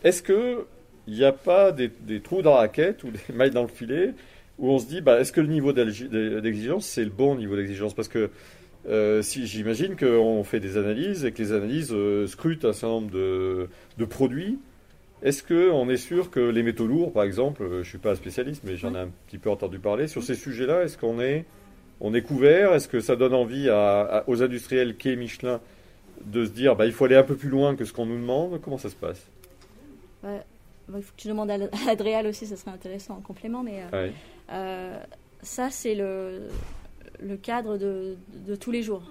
[0.04, 0.66] Est-ce que
[1.08, 1.90] il n'y a pas des,
[2.22, 4.14] trous dans la raquette ou des mailles dans le filet
[4.60, 7.96] où on se dit, bah, est-ce que le niveau d'exigence c'est le bon niveau d'exigence?
[7.96, 8.30] Parce que
[9.24, 11.96] si j'imagine qu'on fait des analyses et que les analyses
[12.28, 14.60] scrutent un certain nombre de, de produits
[15.22, 18.16] est-ce qu'on est sûr que les métaux lourds, par exemple, euh, je ne suis pas
[18.16, 21.46] spécialiste, mais j'en ai un petit peu entendu parler, sur ces sujets-là, est-ce qu'on est,
[22.00, 22.74] on est couvert?
[22.74, 23.70] Est-ce que ça donne envie
[24.28, 25.60] aux industriels qu'est Michelin
[26.26, 28.20] de se dire bah, il faut aller un peu plus loin que ce qu'on nous
[28.20, 28.62] demande?
[28.62, 29.26] Comment ça se passe?
[30.24, 30.44] Bah,
[30.88, 31.58] Il faut que tu demandes à
[31.90, 34.10] Adréal aussi, ça serait intéressant en complément, mais euh,
[34.52, 35.00] euh,
[35.42, 36.48] ça, c'est le,
[37.20, 38.16] le cadre de,
[38.48, 39.04] de, tous les jours,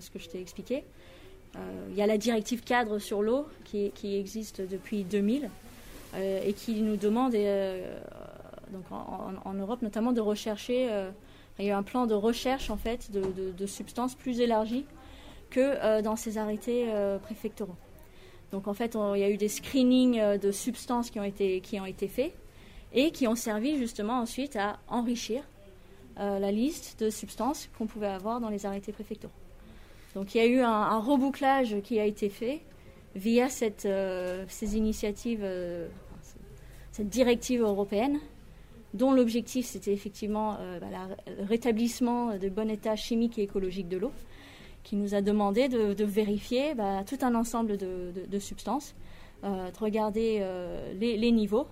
[0.00, 0.84] ce que je t'ai expliqué.
[1.56, 1.58] Euh,
[1.90, 5.50] il y a la directive cadre sur l'eau qui, existe depuis 2000
[6.14, 7.98] euh, et qui nous demande, euh,
[8.72, 10.88] donc en, Europe notamment, de rechercher.
[11.58, 14.84] il y a un plan de recherche en fait de, substances plus élargies
[15.50, 16.86] que dans ces arrêtés
[17.22, 17.76] préfectoraux.
[18.50, 21.78] Donc en fait, il y a eu des screenings de substances qui ont été, qui
[21.78, 22.32] ont été faits
[22.92, 25.42] et qui ont servi justement ensuite à enrichir
[26.16, 29.43] la liste de substances qu'on pouvait avoir dans les arrêtés préfectoraux.
[30.14, 32.60] Donc il y a eu un, rebouclage qui a été fait
[33.16, 33.48] via
[33.84, 35.88] euh, ces initiatives, euh,
[36.92, 38.18] cette directive européenne,
[38.92, 40.86] dont l'objectif c'était effectivement euh, bah,
[41.26, 44.12] le rétablissement de bon état chimique et écologique de l'eau,
[44.84, 48.94] qui nous a demandé de, vérifier bah, tout un ensemble de, substances,
[49.42, 50.46] de regarder
[51.00, 51.66] les, niveaux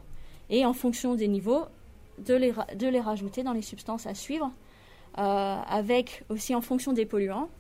[0.49, 1.67] et en fonction des niveaux,
[2.19, 4.51] de les, les rajouter dans les substances à suivre,
[5.13, 7.51] avec aussi en fonction des polluants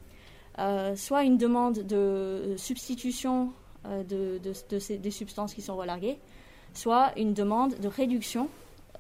[0.56, 3.52] soit une demande de substitution
[3.86, 6.16] euh, de, ces, des substances qui sont relarguées,
[6.72, 8.48] soit une demande de réduction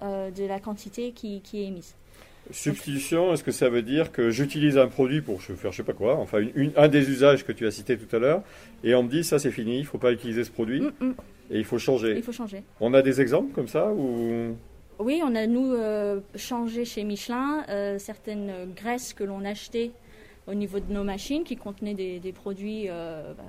[0.02, 1.94] euh, de la quantité qui, est émise.
[2.50, 5.92] Substitution, est-ce que ça veut dire que j'utilise un produit pour faire je sais pas
[5.92, 6.40] quoi, enfin
[6.76, 8.42] un des usages que tu as cité tout à l'heure,
[8.82, 10.92] et on me dit ça c'est fini, il ne faut pas utiliser ce produit, mm,
[10.98, 11.14] mm.
[11.52, 12.14] et il faut changer.
[12.16, 12.64] Il faut changer.
[12.80, 14.56] On a des exemples comme ça ou?
[14.98, 15.76] Oui, on a nous
[16.34, 17.64] changé chez Michelin
[17.98, 19.92] certaines graisses que l'on achetait
[20.46, 23.44] au niveau de nos machines qui contenaient des, produits euh, bah,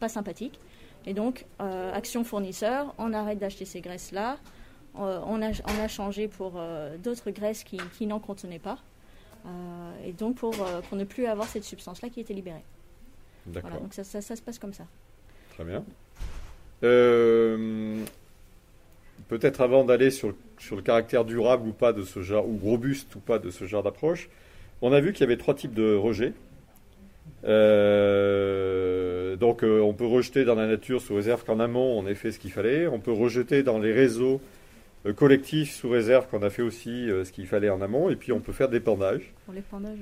[0.00, 0.58] pas sympathiques.
[1.06, 4.38] Et donc, euh, action fournisseur, on arrête d'acheter ces graisses-là.
[4.98, 6.60] Euh, on, a, on a changé pour
[7.02, 8.78] d'autres graisses qui, qui n'en contenaient pas.
[10.04, 12.64] et donc, pour, pour ne plus avoir cette substance-là qui était libérée.
[13.46, 13.78] D'accord.
[13.80, 14.86] donc, ça, ça, se passe comme ça.
[15.50, 15.84] Très bien.
[19.28, 23.14] Peut-être avant d'aller sur, sur le caractère durable ou pas de ce genre, ou robuste
[23.14, 24.28] ou pas de ce genre d'approche,
[24.84, 26.34] on a vu qu'il y avait trois types de rejets.
[27.44, 32.14] Euh, donc euh, on peut rejeter dans la nature sous réserve qu'en amont on ait
[32.14, 32.86] fait ce qu'il fallait.
[32.86, 34.42] On peut rejeter dans les réseaux
[35.06, 38.10] euh, collectifs sous réserve qu'on a fait aussi ce qu'il fallait en amont.
[38.10, 39.32] Et puis on peut faire des pendages.
[39.46, 40.00] Pour l'épandage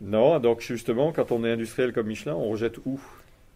[0.00, 3.00] Non, donc justement quand on est industriel comme Michelin, on rejette où?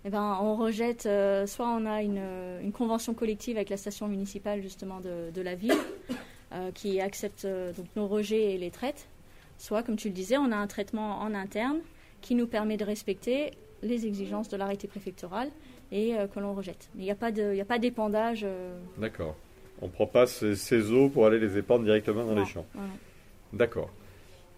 [0.04, 1.08] Eh ben, on rejette,
[1.46, 5.72] soit on a une, convention collective avec la station municipale justement de, la ville
[6.74, 9.06] qui accepte donc nos rejets et les traite,
[9.64, 11.78] soit, comme tu le disais, on a un traitement en interne
[12.20, 13.52] qui nous permet de respecter
[13.82, 15.48] les exigences de l'arrêté préfectoral
[15.90, 16.88] et euh, que l'on rejette.
[16.94, 18.42] Mais il n'y a pas d'épandage.
[18.44, 18.76] Euh.
[18.98, 19.36] D'accord.
[19.80, 22.66] On ne prend pas ces, eaux pour aller les épandre directement dans les champs.
[23.52, 23.90] D'accord.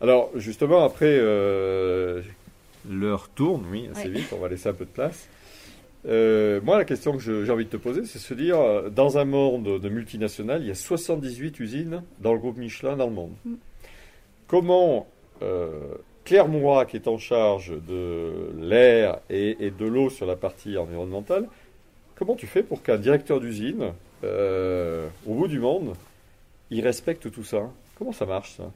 [0.00, 2.22] Alors, justement, après, euh,
[2.88, 5.28] l'heure tourne, oui, assez vite, on va laisser un peu de place.
[6.04, 9.80] moi, la question que j'ai envie de te poser, c'est se dire, dans un monde
[9.80, 13.32] de multinationales, il y a 78 usines dans le groupe Michelin dans le monde.
[13.44, 13.54] Mm
[14.46, 15.06] comment
[15.42, 15.94] euh,
[16.24, 21.48] Claire Mourat, qui est en charge de l'air et, de l'eau sur la partie environnementale,
[22.16, 23.92] comment tu fais pour qu'un directeur d'usine,
[24.24, 25.94] euh, au bout du monde,
[26.70, 27.70] il respecte tout ça?
[27.96, 28.72] Comment ça marche ça?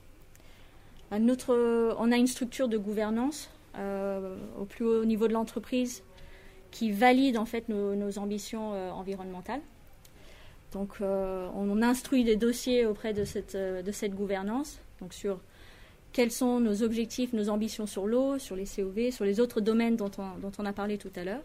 [1.19, 6.05] Notre, On a une structure de gouvernance euh, au plus haut niveau de l'entreprise
[6.71, 9.61] qui valide en fait nos, ambitions environnementales.
[10.73, 15.41] Donc on, instruit des dossiers auprès de cette, de cette gouvernance, donc sur
[16.13, 19.97] quels sont nos objectifs, nos ambitions sur l'eau, sur les COV, sur les autres domaines
[19.97, 21.43] dont on, a parlé tout à l'heure.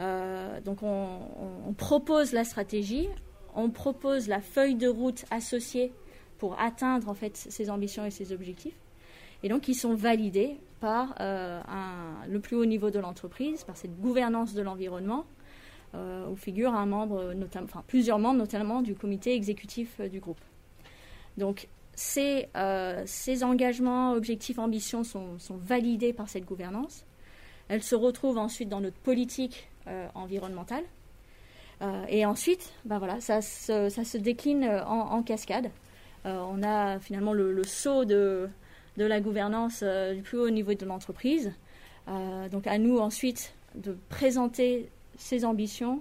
[0.00, 3.08] Euh, donc on, propose la stratégie,
[3.54, 5.92] on propose la feuille de route associée
[6.38, 8.76] pour atteindre en fait ces ambitions et ces objectifs.
[9.42, 11.60] Et donc, ils sont validés par euh,
[12.28, 15.26] le plus haut niveau de l'entreprise, par cette gouvernance de l'environnement,
[15.94, 20.40] où figure un membre, enfin, plusieurs membres, notamment du comité exécutif du groupe.
[21.36, 22.48] Donc, ces,
[23.42, 27.04] engagements, objectifs, ambitions sont, sont, validés par cette gouvernance.
[27.68, 29.68] Elles se retrouvent ensuite dans notre politique
[30.14, 30.84] environnementale
[31.82, 35.70] euh, et ensuite, ben voilà, ça, se, ça se décline euh, en, cascade.
[36.26, 38.48] Euh, on a finalement le, saut de,
[38.96, 41.52] de, la gouvernance du plus haut niveau de l'entreprise.
[42.50, 46.00] donc à nous ensuite de présenter ces ambitions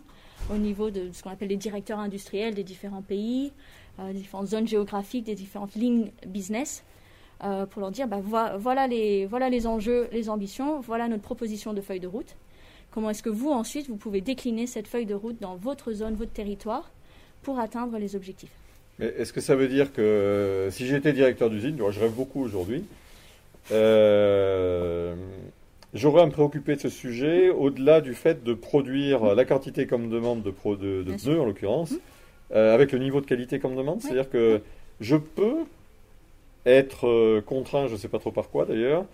[0.53, 3.51] au niveau de ce qu'on appelle les directeurs industriels des différents pays,
[3.99, 6.83] des différentes zones géographiques, des différentes lignes business,
[7.39, 8.21] pour leur dire bah,
[8.57, 12.35] voilà, les, voilà les enjeux, les ambitions, voilà notre proposition de feuille de route.
[12.91, 16.15] Comment est-ce que vous, ensuite, vous pouvez décliner cette feuille de route dans votre zone,
[16.15, 16.89] votre territoire,
[17.43, 18.51] pour atteindre les objectifs?
[18.99, 22.83] Est-ce que ça veut dire que euh, si j'étais directeur d'usine, je rêve beaucoup aujourd'hui,
[23.71, 25.15] euh,
[25.93, 30.09] j'aurais à me préoccuper de ce sujet au-delà du fait de produire la quantité comme
[30.09, 30.51] demande de,
[31.03, 31.97] de, pneus, en l'occurrence, mmh.
[32.53, 34.01] euh, avec le niveau de qualité comme demande.
[34.01, 34.61] C'est-à-dire que
[34.99, 35.65] je peux
[36.65, 39.05] être contraint, je ne sais pas trop par quoi d'ailleurs,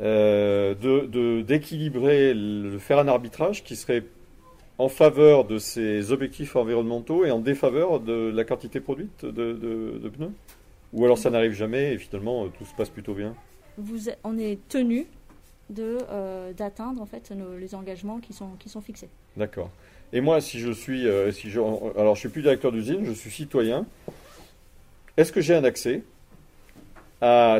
[0.00, 4.04] euh, de, d'équilibrer, de, faire un arbitrage qui serait
[4.78, 10.32] en faveur de ces objectifs environnementaux et en défaveur de la quantité produite de, pneus.
[10.92, 13.34] Ou alors ça n'arrive jamais et finalement tout se passe plutôt bien.
[13.76, 15.19] Vous, On est tenu de, euh,
[15.70, 19.08] d'atteindre en fait les engagements qui sont, qui sont fixés.
[19.36, 19.70] D'accord.
[20.12, 23.12] Et moi, si je suis, euh, si je, alors je suis plus directeur d'usine, je
[23.12, 23.86] suis citoyen.
[25.16, 26.02] Est-ce que j'ai un accès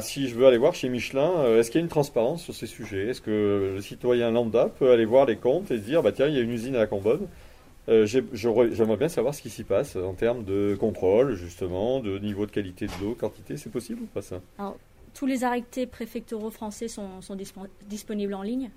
[0.00, 2.54] si je veux aller voir chez Michelin, euh, est-ce qu'il y a une transparence sur
[2.54, 3.08] ces sujets?
[3.08, 6.28] Est-ce que le citoyen lambda peut aller voir les comptes et se dire, bah tiens,
[6.28, 7.20] il y a une usine à la Cambodge
[7.90, 12.46] euh, J'aimerais bien savoir ce qui s'y passe en termes de contrôle, justement, de niveau
[12.46, 13.58] de qualité de l'eau, quantité.
[13.58, 14.40] C'est possible ou pas ça?
[14.58, 14.78] Alors,
[15.14, 17.20] tous les arrêtés préfectoraux français sont,
[17.88, 18.70] disponibles en ligne.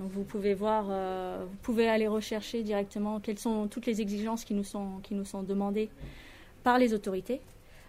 [0.00, 4.44] Donc vous pouvez voir, euh, vous pouvez aller rechercher directement quelles sont toutes les exigences
[4.44, 5.90] qui nous sont, qui nous sont demandées
[6.62, 7.40] par les autorités.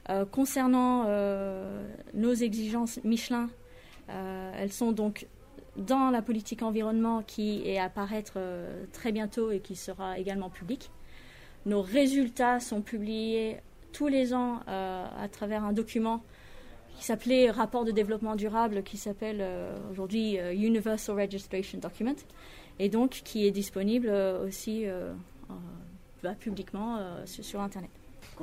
[0.09, 3.49] Euh, concernant euh, nos exigences Michelin,
[4.07, 5.27] elles sont donc
[5.77, 8.39] dans la politique environnement qui est à apparaître
[8.91, 10.89] très bientôt et qui sera également publique.
[11.67, 13.57] Nos résultats sont publiés
[13.93, 16.23] tous les ans à travers un document
[16.99, 19.43] qui s'appelait rapport de développement durable, qui s'appelle
[19.91, 22.15] aujourd'hui Universal Registration Document,
[22.77, 24.09] et donc qui est disponible
[24.45, 24.85] aussi
[26.21, 27.89] bah, publiquement sur Internet.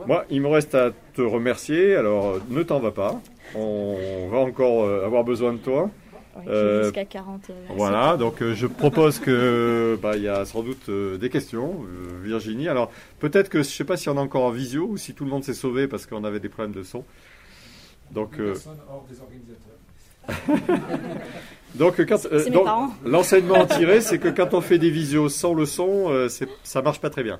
[0.04, 1.96] Moi, il me reste à te remercier.
[1.96, 3.20] Alors, ne t'en va pas.
[3.54, 5.90] On va encore euh, avoir besoin de toi.
[6.46, 7.48] Euh, jusqu'à 40.
[7.48, 11.80] Euh, voilà, donc je propose que bah, il y a sans doute des questions,
[12.22, 12.68] Virginie.
[12.68, 12.90] Alors
[13.20, 15.30] peut-être que je sais pas si on a encore en visio ou si tout le
[15.30, 17.04] monde s'est sauvé parce qu'on avait des problèmes de son.
[18.10, 19.76] Donc hors des organisateurs.
[21.76, 22.02] donc,
[23.04, 26.28] l'enseignement tiré, c'est que quand on fait des visios sans le son,
[26.64, 27.38] ça marche pas très bien.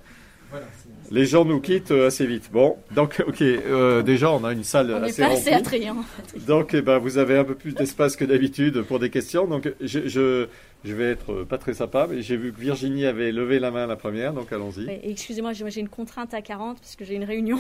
[0.51, 0.67] Voilà,
[1.11, 2.51] les gens nous quittent euh, assez vite.
[2.53, 5.97] Bon, donc, ok, euh, déjà, on a une salle on assez pas assez attrayant.
[6.47, 9.47] Donc, eh ben, vous avez un peu plus d'espace que d'habitude pour des questions.
[9.47, 10.47] Donc, je, je,
[10.85, 13.71] je, vais être euh, pas très sympa, mais j'ai vu que Virginie avait levé la
[13.71, 14.89] main la première, donc allons-y.
[15.03, 17.59] Excusez-moi, j'ai une contrainte à 40 parce que j'ai une réunion.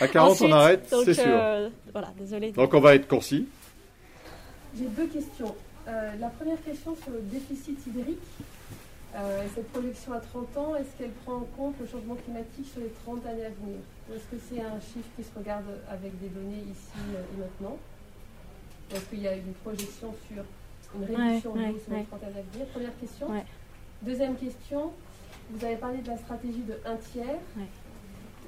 [0.00, 1.70] À 40, on arrête, c'est sûr.
[1.92, 2.52] voilà, désolé.
[2.52, 3.46] Donc, on va être concis.
[4.76, 5.54] J'ai deux questions.
[5.86, 8.18] la première question sur le déficit hydrique.
[9.16, 12.80] Euh, cette projection à 30 ans, est-ce qu'elle prend en compte le changement climatique sur
[12.80, 13.78] les 30 années à venir?
[14.08, 17.40] Ou est-ce que c'est un chiffre qui se regarde avec des données ici euh, et
[17.40, 17.76] maintenant?
[18.94, 20.44] Est-ce qu'il y a une projection sur
[20.94, 22.66] une réduction de sur les 30 années à venir?
[22.72, 23.26] Première question.
[24.02, 24.92] Deuxième question,
[25.50, 27.38] vous avez parlé de la stratégie de 1 tiers.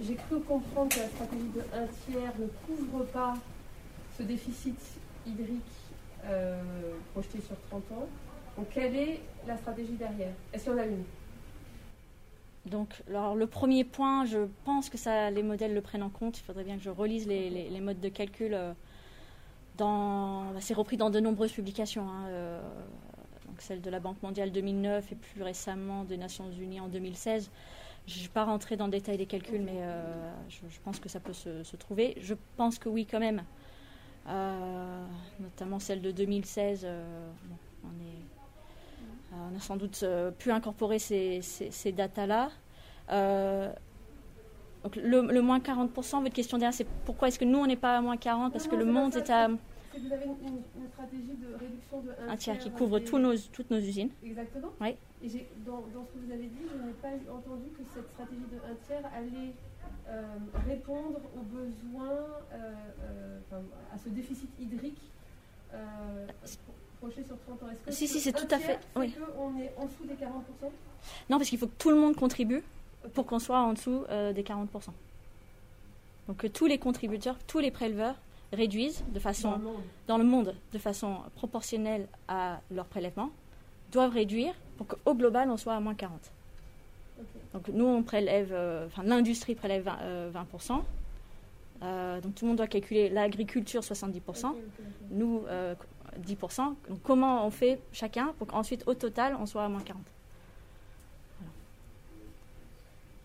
[0.00, 3.34] J'ai cru comprendre que la stratégie de 1 tiers ne couvre pas
[4.16, 4.78] ce déficit
[5.26, 5.62] hydrique
[6.24, 6.60] euh,
[7.12, 8.08] projeté sur 30 ans.
[8.56, 10.32] Donc, quelle est la stratégie derrière?
[10.52, 11.04] Est-ce qu'il y en a une?
[12.66, 16.38] Donc, alors, le premier point, je pense que ça, les modèles le prennent en compte.
[16.38, 18.54] Il faudrait bien que je relise les, modes de calcul.
[18.54, 18.72] Euh,
[19.78, 22.08] bah, c'est repris dans de nombreuses publications.
[22.08, 22.60] Hein, euh,
[23.46, 27.50] donc celle de la Banque mondiale 2009 et plus récemment des Nations Unies en 2016.
[28.06, 30.02] Je ne vais pas rentrer dans le détail des calculs, mais euh,
[30.48, 32.16] je, pense que ça peut se, trouver.
[32.20, 33.42] Je pense que oui, quand même.
[35.38, 36.86] notamment celle de 2016.
[37.84, 38.22] on est
[39.32, 41.40] euh, on a sans doute euh, pu incorporer ces,
[41.96, 42.50] datas-là.
[43.10, 43.72] Euh,
[44.84, 47.96] donc le, moins 40%, votre question derrière, c'est pourquoi est-ce que nous, on n'est pas
[47.96, 49.48] à moins 40 Parce que le monde est à...
[49.92, 52.98] que vous avez une, une stratégie de réduction de un, Un tiers qui des- couvre
[53.00, 54.10] tous nos, toutes nos usines.
[54.24, 54.68] Exactement.
[54.80, 54.96] Oui.
[55.22, 55.28] Et
[55.66, 58.56] dans, dans ce que vous avez dit, je n'ai pas entendu que cette stratégie de
[58.56, 59.52] un tiers allait
[60.08, 60.22] euh,
[60.66, 62.10] répondre aux besoins,
[62.52, 62.72] euh,
[63.04, 63.62] euh, enfin,
[63.94, 64.98] à ce déficit hydrique
[67.00, 67.66] projeté sur 30 ans.
[67.72, 69.12] Est-ce que Si, si, c'est tout à fait- fait oui.
[69.36, 70.70] qu'on est en dessous des 40%
[71.30, 72.62] Non, parce qu'il faut que tout le monde contribue
[73.14, 74.68] pour qu'on soit en dessous des 40%.
[76.28, 78.14] Donc que tous les contributeurs, tous les préleveurs
[78.52, 83.30] réduisent de dans façon le monde dans le monde de façon proportionnelle à leur prélèvement,
[83.90, 86.18] doivent réduire pour qu'au global on soit à moins 40.
[87.18, 87.26] Ok.
[87.54, 90.82] Donc nous on prélève, euh, enfin l'industrie prélève 20%, euh, 20%.
[91.82, 94.56] Euh, donc tout le monde doit calculer l'agriculture 70%, Ok, ok, ok.
[95.10, 95.74] nous euh,
[96.20, 96.74] 10%.
[96.88, 100.02] Donc comment on fait chacun pour qu'ensuite au total on soit à moins 40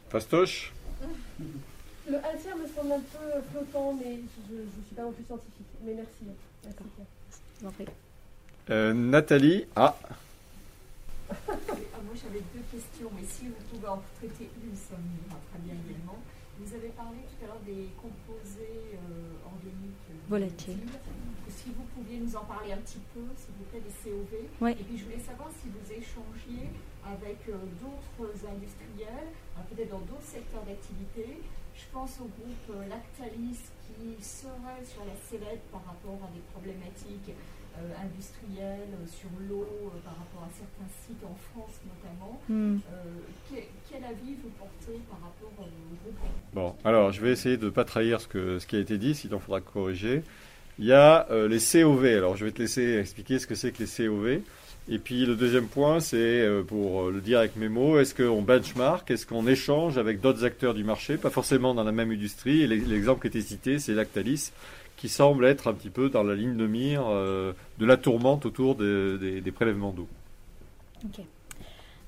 [0.09, 0.73] Fastoche?
[2.10, 4.16] Le un tiers me semble un peu flottant, mais
[4.49, 5.68] je ne suis pas non plus scientifique.
[5.84, 6.24] Mais merci.
[6.24, 6.78] merci.
[7.58, 7.70] Pierre.
[7.70, 7.86] En prie.
[8.70, 9.95] Euh, Nathalie Ah,
[11.30, 11.34] Ah,
[12.05, 15.60] moi j'avais deux questions, mais si vous pouvez en traiter une, ça me va très
[15.60, 16.16] bien également.
[16.60, 20.80] Vous avez parlé tout à l'heure des composés euh, organiques euh, Volatiles.
[21.49, 24.47] Si vous pouviez nous en parler un petit peu, s'il vous plaît, des COV.
[24.62, 24.72] Oui.
[24.72, 26.72] Et puis je voulais savoir si vous échangiez
[27.05, 31.43] avec euh, d'autres industriels, euh, peut-être dans d'autres secteurs d'activité.
[31.78, 36.41] Je pense au groupe euh, Lactalis qui serait sur la sellette par rapport à des
[36.51, 37.36] problématiques
[37.78, 42.41] euh, industrielles euh, sur l'eau, euh, par rapport à certains sites en France notamment.
[42.49, 42.80] Hmm.
[42.91, 43.03] Euh,
[43.49, 45.69] quel, quel avis vous portez par rapport au
[46.03, 46.19] groupe?
[46.53, 48.97] Bon, alors je vais essayer de ne pas trahir ce, que, ce qui a été
[48.97, 50.23] dit, sinon il faudra corriger.
[50.80, 53.71] Il y a euh, les COV, alors je vais te laisser expliquer ce que c'est
[53.71, 54.41] que les COV.
[54.89, 58.15] Et puis le deuxième point, c'est euh, pour euh, le dire avec mes mots, est-ce
[58.15, 62.11] qu'on benchmark, est-ce qu'on échange avec d'autres acteurs du marché, pas forcément dans la même
[62.11, 62.61] industrie.
[62.61, 64.51] Et l'e- l'exemple qui était cité, c'est Lactalis,
[64.95, 68.45] qui semble être un petit peu dans la ligne de mire euh, de la tourmente
[68.45, 70.07] autour de- des- des prélèvements d'eau.
[71.03, 71.23] Ok.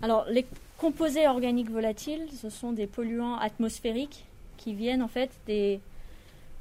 [0.02, 0.46] Alors, les
[0.78, 4.24] composés organiques volatiles, ce sont des polluants atmosphériques
[4.56, 5.82] qui viennent en fait des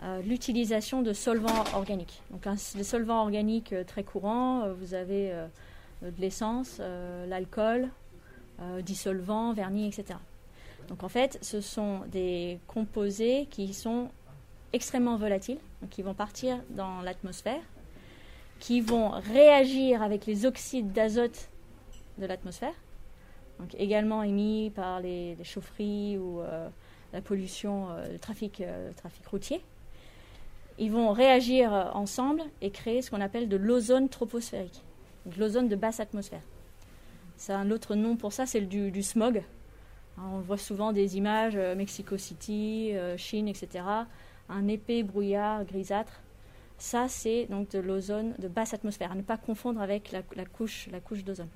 [0.03, 2.21] euh, l'utilisation de solvants organiques.
[2.33, 5.33] Donc, un, les solvants organiques très courants, vous avez
[6.03, 7.89] de l'essence, euh, l'alcool,
[8.61, 10.19] euh, dissolvant, vernis, etc.
[10.89, 14.09] Donc, en fait, ce sont des composés qui sont
[14.73, 15.59] extrêmement volatiles,
[15.91, 17.63] qui vont partir dans l'atmosphère,
[18.59, 21.49] qui vont réagir avec les oxydes d'azote
[22.19, 22.75] de l'atmosphère,
[23.59, 26.69] donc également émis par les, chaufferies ou euh,
[27.13, 29.63] la pollution, euh, le, trafic, euh, le trafic routier.
[30.79, 34.83] Ils vont réagir euh, ensemble et créer ce qu'on appelle de l'ozone troposphérique,
[35.25, 36.43] donc l'ozone de basse atmosphère.
[37.37, 39.43] C'est un autre nom pour ça, c'est du, du smog.
[40.19, 43.85] Hein, On voit souvent des images, euh, Mexico City, euh, Chine, etc.
[44.49, 46.21] Un épais brouillard grisâtre.
[46.79, 50.89] Ça, c'est donc de l'ozone de basse atmosphère, à ne pas confondre avec la, couche,
[50.91, 51.49] la couche d'ozone.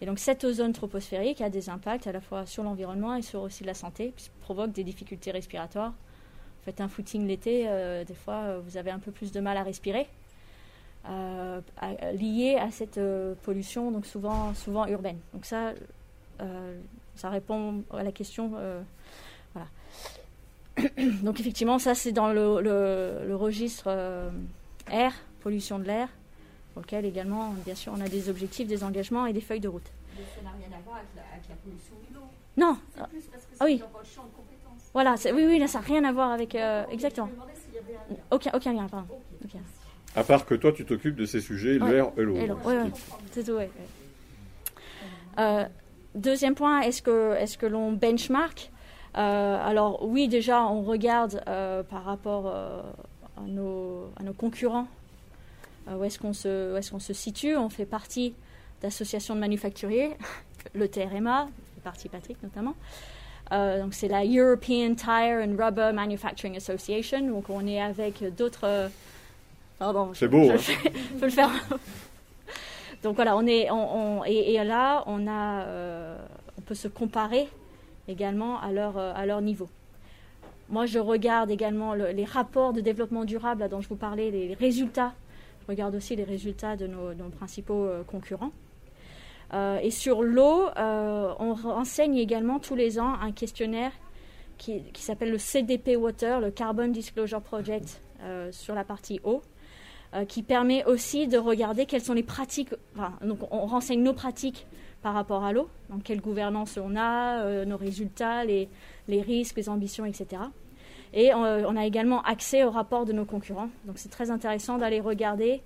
[0.00, 3.42] Et donc cette ozone troposphérique a des impacts à la fois sur l'environnement et sur
[3.42, 5.94] aussi la santé, puisqu'il provoque des difficultés respiratoires.
[6.62, 9.62] Faites un footing l'été, euh, des fois vous avez un peu plus de mal à
[9.62, 10.06] respirer,
[11.08, 15.18] euh, à- lié à cette euh, pollution, donc souvent, souvent urbaine.
[15.34, 15.72] Donc ça,
[16.40, 16.78] euh,
[17.14, 18.52] ça répond à la question.
[18.56, 18.82] euh,
[19.54, 19.68] voilà.
[21.22, 24.28] donc effectivement, ça c'est dans le, le- le registre euh,
[24.90, 26.08] air, pollution de l'air
[26.72, 29.68] pour lequel également, bien sûr, on a des objectifs, des engagements et des feuilles de
[29.68, 29.90] route.
[30.18, 32.20] Mais ça n'a rien à voir avec la, avec la pollution de l'eau.
[32.58, 32.76] Non,
[33.08, 33.78] plus parce que ah oui.
[33.78, 34.90] dans votre champ de compétences.
[34.92, 36.54] voilà, oui, oui, là, ça n'a rien à voir avec...
[36.54, 37.26] euh, exactement.
[37.28, 38.20] Je me demandais s'il y avait un lien.
[38.30, 39.06] Aucun, aucun lien, pardon.
[39.10, 39.50] Ok.
[39.54, 39.60] Ok.
[40.16, 41.92] À part que toi, tu t'occupes de ces sujets, Ouais.
[41.92, 42.22] l'air et
[42.90, 43.02] qui-
[43.32, 43.70] C'est tout, ouais.
[45.38, 45.64] Euh,
[46.14, 48.70] deuxième point, est-ce que, est que l'on benchmark?
[49.18, 52.82] Euh, Alors oui, déjà, on regarde euh, par rapport à,
[53.46, 54.88] nos, à nos concurrents,
[55.90, 57.56] où est-ce qu'on se, est-ce qu'on se situe.
[57.56, 58.34] On fait partie
[58.82, 60.10] d'associations de manufacturiers,
[60.74, 62.74] le TRMA, fait partie Patrick notamment.
[63.50, 67.20] Donc c'est la European Tire and Rubber Manufacturing Association.
[67.28, 68.88] Donc on est avec d'autres.
[69.78, 70.10] Pardon.
[70.14, 70.58] C'est beau, je hein.
[70.58, 71.50] fais- je peux le faire.
[73.02, 76.16] Donc voilà, on est, on, on- et, et là, on a, euh,
[76.58, 77.48] on peut se comparer
[78.08, 79.68] également à leur, euh, à leur niveau.
[80.70, 84.30] Moi, je regarde également le- les rapports de développement durable là, dont je vous parlais,
[84.30, 85.12] les, résultats.
[85.62, 88.52] Je regarde aussi les résultats de nos, de nos principaux euh, concurrents.
[89.52, 93.92] Euh, et sur l'eau, euh, on renseigne également tous les ans un questionnaire
[94.58, 98.00] qui, qui s'appelle le CDP Water, le Carbon Disclosure Project,
[98.50, 99.42] sur la partie eau,
[100.24, 102.70] qui permet aussi de regarder quelles sont les pratiques.
[103.50, 104.66] On renseigne nos pratiques
[105.02, 108.68] par rapport à l'eau, donc quelle gouvernance on a, euh, nos résultats, les,
[109.08, 110.42] risques, les ambitions, etc.
[111.12, 113.68] Et on, a également accès au rapport de nos concurrents.
[113.84, 115.62] Donc c'est très intéressant d'aller regarder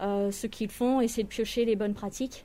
[0.00, 2.44] ce qu'ils font, essayer de piocher les bonnes pratiques.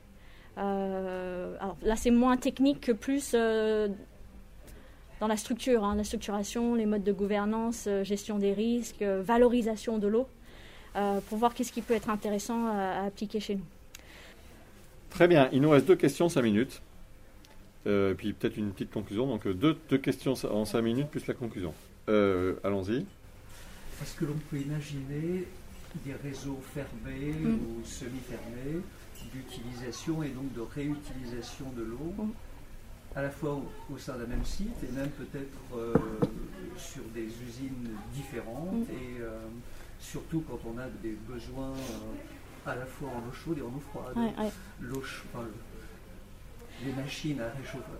[0.56, 7.12] là, c'est moins technique que plus dans la structure, hein, la structuration, les modes de
[7.12, 10.26] gouvernance, gestion des risques, valorisation de l'eau,
[11.28, 13.64] pour voir qu'est-ce qui peut être intéressant à appliquer chez nous.
[15.10, 16.80] Très bien, il nous reste deux questions, cinq minutes.
[17.86, 19.26] Euh, puis peut-être une petite conclusion.
[19.26, 21.74] Donc euh, deux, deux, questions en cinq minutes plus la conclusion.
[22.08, 23.04] Euh, allons-y.
[24.02, 25.46] Est-ce que l'on peut imaginer
[26.04, 27.54] des réseaux fermés mm.
[27.54, 28.80] ou semi-fermés
[29.32, 32.30] d'utilisation et donc de réutilisation de l'eau mm.
[33.16, 33.60] à la fois
[33.92, 36.00] au, sein d'un même site et même peut-être
[36.76, 38.92] sur des usines différentes mm.
[38.92, 39.22] et
[40.02, 41.72] surtout quand on a des besoins
[42.66, 44.14] à la fois en eau chaude et en eau froide.
[44.80, 45.02] L'eau,
[46.84, 47.40] les machines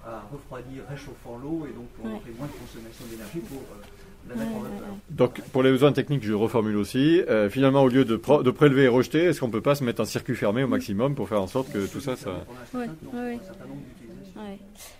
[0.04, 4.34] à, refroidir réchauffant l'eau et donc on aurait moins de consommation d'énergie pour euh, la
[4.34, 4.88] mettre en vapeur.
[5.10, 7.22] Donc pour les besoins techniques, je reformule aussi.
[7.28, 9.84] Euh, finalement, au lieu de, de, prélever et rejeter, est-ce qu'on ne peut pas se
[9.84, 12.16] mettre un circuit fermé au maximum pour faire en sorte que tout ça...
[12.16, 12.44] ça...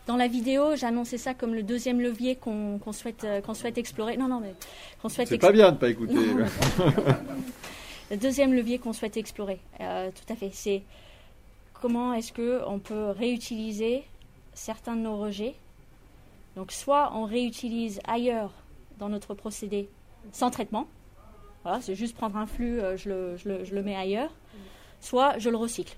[0.07, 3.79] Dans la vidéo, j'ai annoncé ça comme le deuxième levier qu'on souhaite, euh, qu'on souhaite
[3.79, 4.17] explorer.
[4.17, 4.55] Non, non, mais
[5.01, 5.29] qu'on souhaite.
[5.29, 6.15] C'est pas bien de pas écouter.
[8.11, 10.83] Le deuxième levier qu'on souhaite explorer, euh, tout à fait, c'est
[11.81, 14.05] comment est-ce qu'on peut réutiliser
[14.53, 15.55] certains de nos rejets.
[16.55, 18.53] Donc soit on réutilise ailleurs
[18.99, 19.89] dans notre procédé
[20.31, 20.89] sans traitement,
[21.63, 23.09] voilà, c'est juste prendre un flux, euh, je,
[23.49, 24.31] le, mets ailleurs,
[25.01, 25.97] soit je le recycle.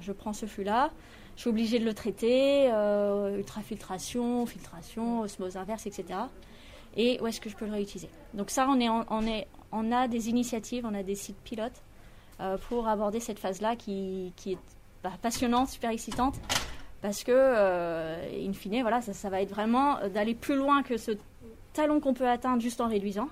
[0.00, 0.90] je prends ce flux-là,
[1.36, 6.20] je suis obligé de le traiter, euh, ultrafiltration, filtration, osmose inverse, etc.
[6.96, 8.08] Et où est-ce que je peux le réutiliser?
[8.34, 11.82] Donc ça, on a des initiatives, on a des sites pilotes
[12.40, 14.58] euh, pour aborder cette phase-là qui, est
[15.02, 16.36] bah, passionnante, super excitante,
[17.02, 21.12] parce que, euh, in fine, voilà, ça, va être vraiment d'aller plus loin que ce
[21.72, 23.28] talon qu'on peut atteindre juste en réduisant.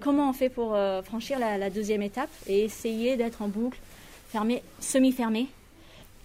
[0.00, 3.78] Comment on fait pour franchir la, deuxième étape et essayer d'être en boucle,
[4.28, 5.48] fermé, semi-fermé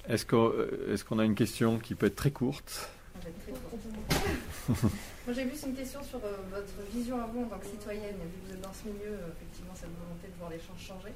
[0.08, 2.90] Est-ce qu'on a une question qui peut être très courte?
[4.70, 8.16] Moi j'ai vu une question sur euh, votre vision à vous en tant que citoyenne.
[8.16, 10.80] Vu que vous êtes dans ce milieu, euh, effectivement, cette volonté de voir les choses
[10.80, 11.14] changer.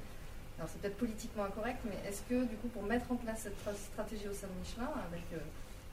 [0.56, 3.58] Alors c'est peut-être politiquement incorrect, mais est-ce que du coup, pour mettre en place cette
[3.76, 5.44] stratégie au sein de Michelin, avec euh,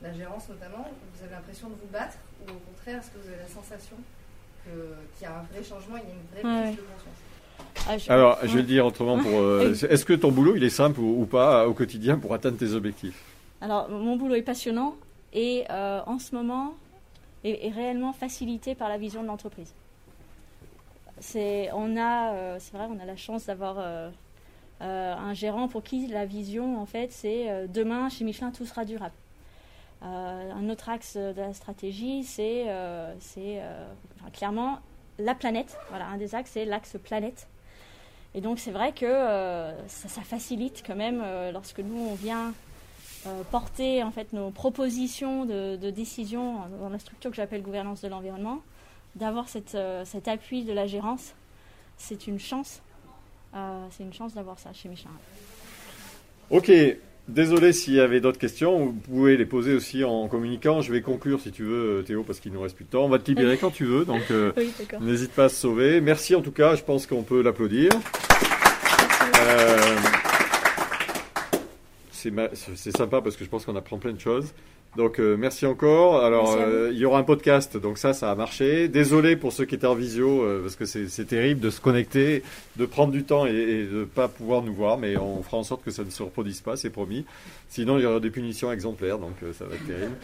[0.01, 2.17] la gérance notamment, vous avez l'impression de vous battre
[2.47, 3.97] ou au contraire, est-ce que vous avez la sensation
[4.63, 7.21] qu'il y a un vrai changement, il y a une vraie prise de conscience?
[7.87, 9.17] Ah, Alors, je vais le dire autrement.
[9.17, 12.73] Pour, est-ce que ton boulot, il est simple ou, pas au quotidien pour atteindre tes
[12.73, 13.21] objectifs?
[13.61, 14.95] Alors, mon boulot est passionnant
[15.33, 16.75] et en ce moment,
[17.45, 19.73] est, réellement facilité par la vision de l'entreprise.
[21.19, 24.09] C'est, on a, euh, c'est vrai, on a la chance d'avoir euh,
[24.81, 28.83] euh, un gérant pour qui la vision, en fait, c'est demain chez Michelin tout sera
[28.83, 29.13] durable.
[30.01, 32.65] un autre axe de la stratégie, c'est,
[33.19, 33.61] c'est
[34.33, 34.79] clairement
[35.17, 35.77] la planète.
[35.89, 37.47] Voilà, un des axes, c'est l'axe planète.
[38.35, 39.07] Et donc c'est vrai que
[39.87, 41.23] ça, ça, facilite quand même
[41.53, 42.53] lorsque nous on vient
[43.27, 48.07] euh, porter en fait nos propositions de, décision dans la structure que j'appelle gouvernance de
[48.07, 48.61] l'environnement,
[49.15, 51.33] d'avoir euh, cet appui de la gérance,
[51.97, 52.83] c'est une chance.
[53.55, 55.09] Euh, c'est une chance d'avoir ça chez Michelin.
[56.51, 56.71] Ok,
[57.27, 58.85] désolé s'il y avait d'autres questions.
[58.85, 60.81] Vous pouvez les poser aussi en communiquant.
[60.81, 63.05] Je vais conclure si tu veux, Théo, parce qu'il nous reste plus de temps.
[63.05, 64.23] On va te libérer quand tu veux, donc
[65.01, 66.01] n'hésite pas à se sauver.
[66.01, 66.75] Merci en tout cas.
[66.75, 67.91] Je pense qu'on peut l'applaudir
[72.53, 74.53] c'est sympa parce que je pense qu'on apprend plein de choses.
[74.95, 76.23] Donc euh, merci encore.
[76.23, 78.87] Alors euh, il y aura un podcast, donc ça, ça a marché.
[78.87, 82.43] Désolé pour ceux qui étaient en visio euh, parce que c'est terrible de se connecter,
[82.77, 85.63] de prendre du temps et, de ne pas pouvoir nous voir, mais on fera en
[85.63, 87.25] sorte que ça ne se reproduise pas, c'est promis.
[87.69, 90.15] Sinon il y aura des punitions exemplaires, donc ça va être terrible.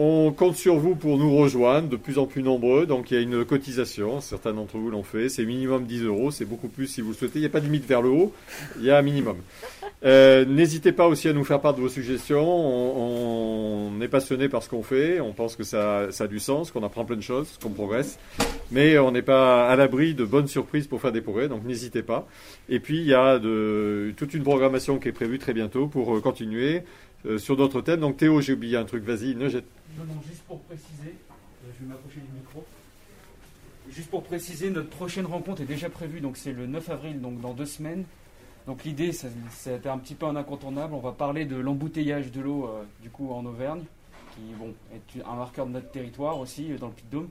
[0.00, 2.86] On compte sur vous pour nous rejoindre, de plus en plus nombreux.
[2.86, 5.28] Donc il y a une cotisation, certains d'entre vous l'ont fait.
[5.28, 7.40] C'est minimum 10 euros, c'est beaucoup plus si vous le souhaitez.
[7.40, 8.32] Il n'y a pas de limite vers le haut,
[8.78, 9.38] il y a un minimum.
[10.04, 12.46] Euh, n'hésitez pas aussi à nous faire part de vos suggestions.
[12.46, 16.84] On, est passionné par ce qu'on fait, on pense que ça, a du sens, qu'on
[16.84, 18.20] apprend plein de choses, qu'on progresse.
[18.70, 22.04] Mais on n'est pas à l'abri de bonnes surprises pour faire des progrès, donc n'hésitez
[22.04, 22.28] pas.
[22.68, 26.16] Et puis il y a de, toute une programmation qui est prévue très bientôt pour
[26.16, 26.82] euh, continuer
[27.26, 28.00] euh, sur d'autres thèmes.
[28.00, 29.64] Donc Théo, j'ai oublié un truc, vas-y, ne jette
[29.98, 32.64] non, non, juste pour préciser, euh, je vais m'approcher du micro.
[33.90, 37.40] Juste pour préciser, notre prochaine rencontre est déjà prévue, donc c'est le 9 avril, donc
[37.40, 38.04] dans deux semaines.
[38.66, 40.94] Donc l'idée, c'était un petit peu un incontournable.
[40.94, 43.82] On va parler de l'embouteillage de l'eau euh, du coup en Auvergne,
[44.36, 47.28] qui bon, est un marqueur de notre territoire aussi dans le Puy-de-Dôme.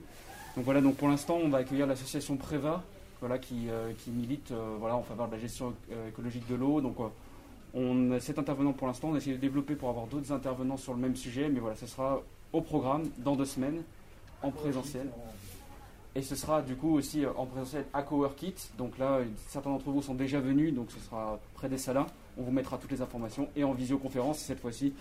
[0.56, 2.82] Donc voilà, donc pour l'instant, on va accueillir l'association Préva,
[3.20, 3.68] voilà, qui,
[3.98, 5.72] qui milite voilà, en faveur de la gestion
[6.08, 6.80] écologique de l'eau.
[6.80, 6.96] Donc
[7.74, 10.94] on a cet intervenant pour l'instant, on essaie de développer pour avoir d'autres intervenants sur
[10.94, 13.82] le même sujet, mais voilà, ce sera au programme dans deux semaines
[14.42, 15.08] en présentiel.
[16.14, 18.54] Et ce sera du coup aussi en présentiel à Coworkit.
[18.76, 22.06] Donc là, certains d'entre vous sont déjà venus, donc ce sera près des salins.
[22.38, 24.38] On vous mettra toutes les informations et en visioconférence.
[24.38, 24.92] Cette fois-ci,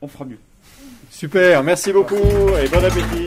[0.00, 0.38] on fera mieux.
[1.10, 3.26] Super, merci beaucoup et bon appétit.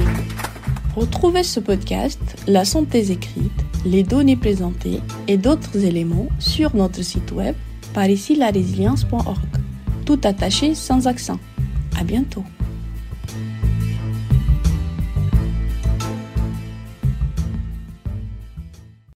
[0.95, 3.51] Retrouvez ce podcast, la synthèse écrite,
[3.85, 7.55] les données présentées et d'autres éléments sur notre site web
[7.93, 9.37] par ici la résilience.org.
[10.05, 11.39] Tout attaché sans accent.
[11.99, 12.43] À bientôt.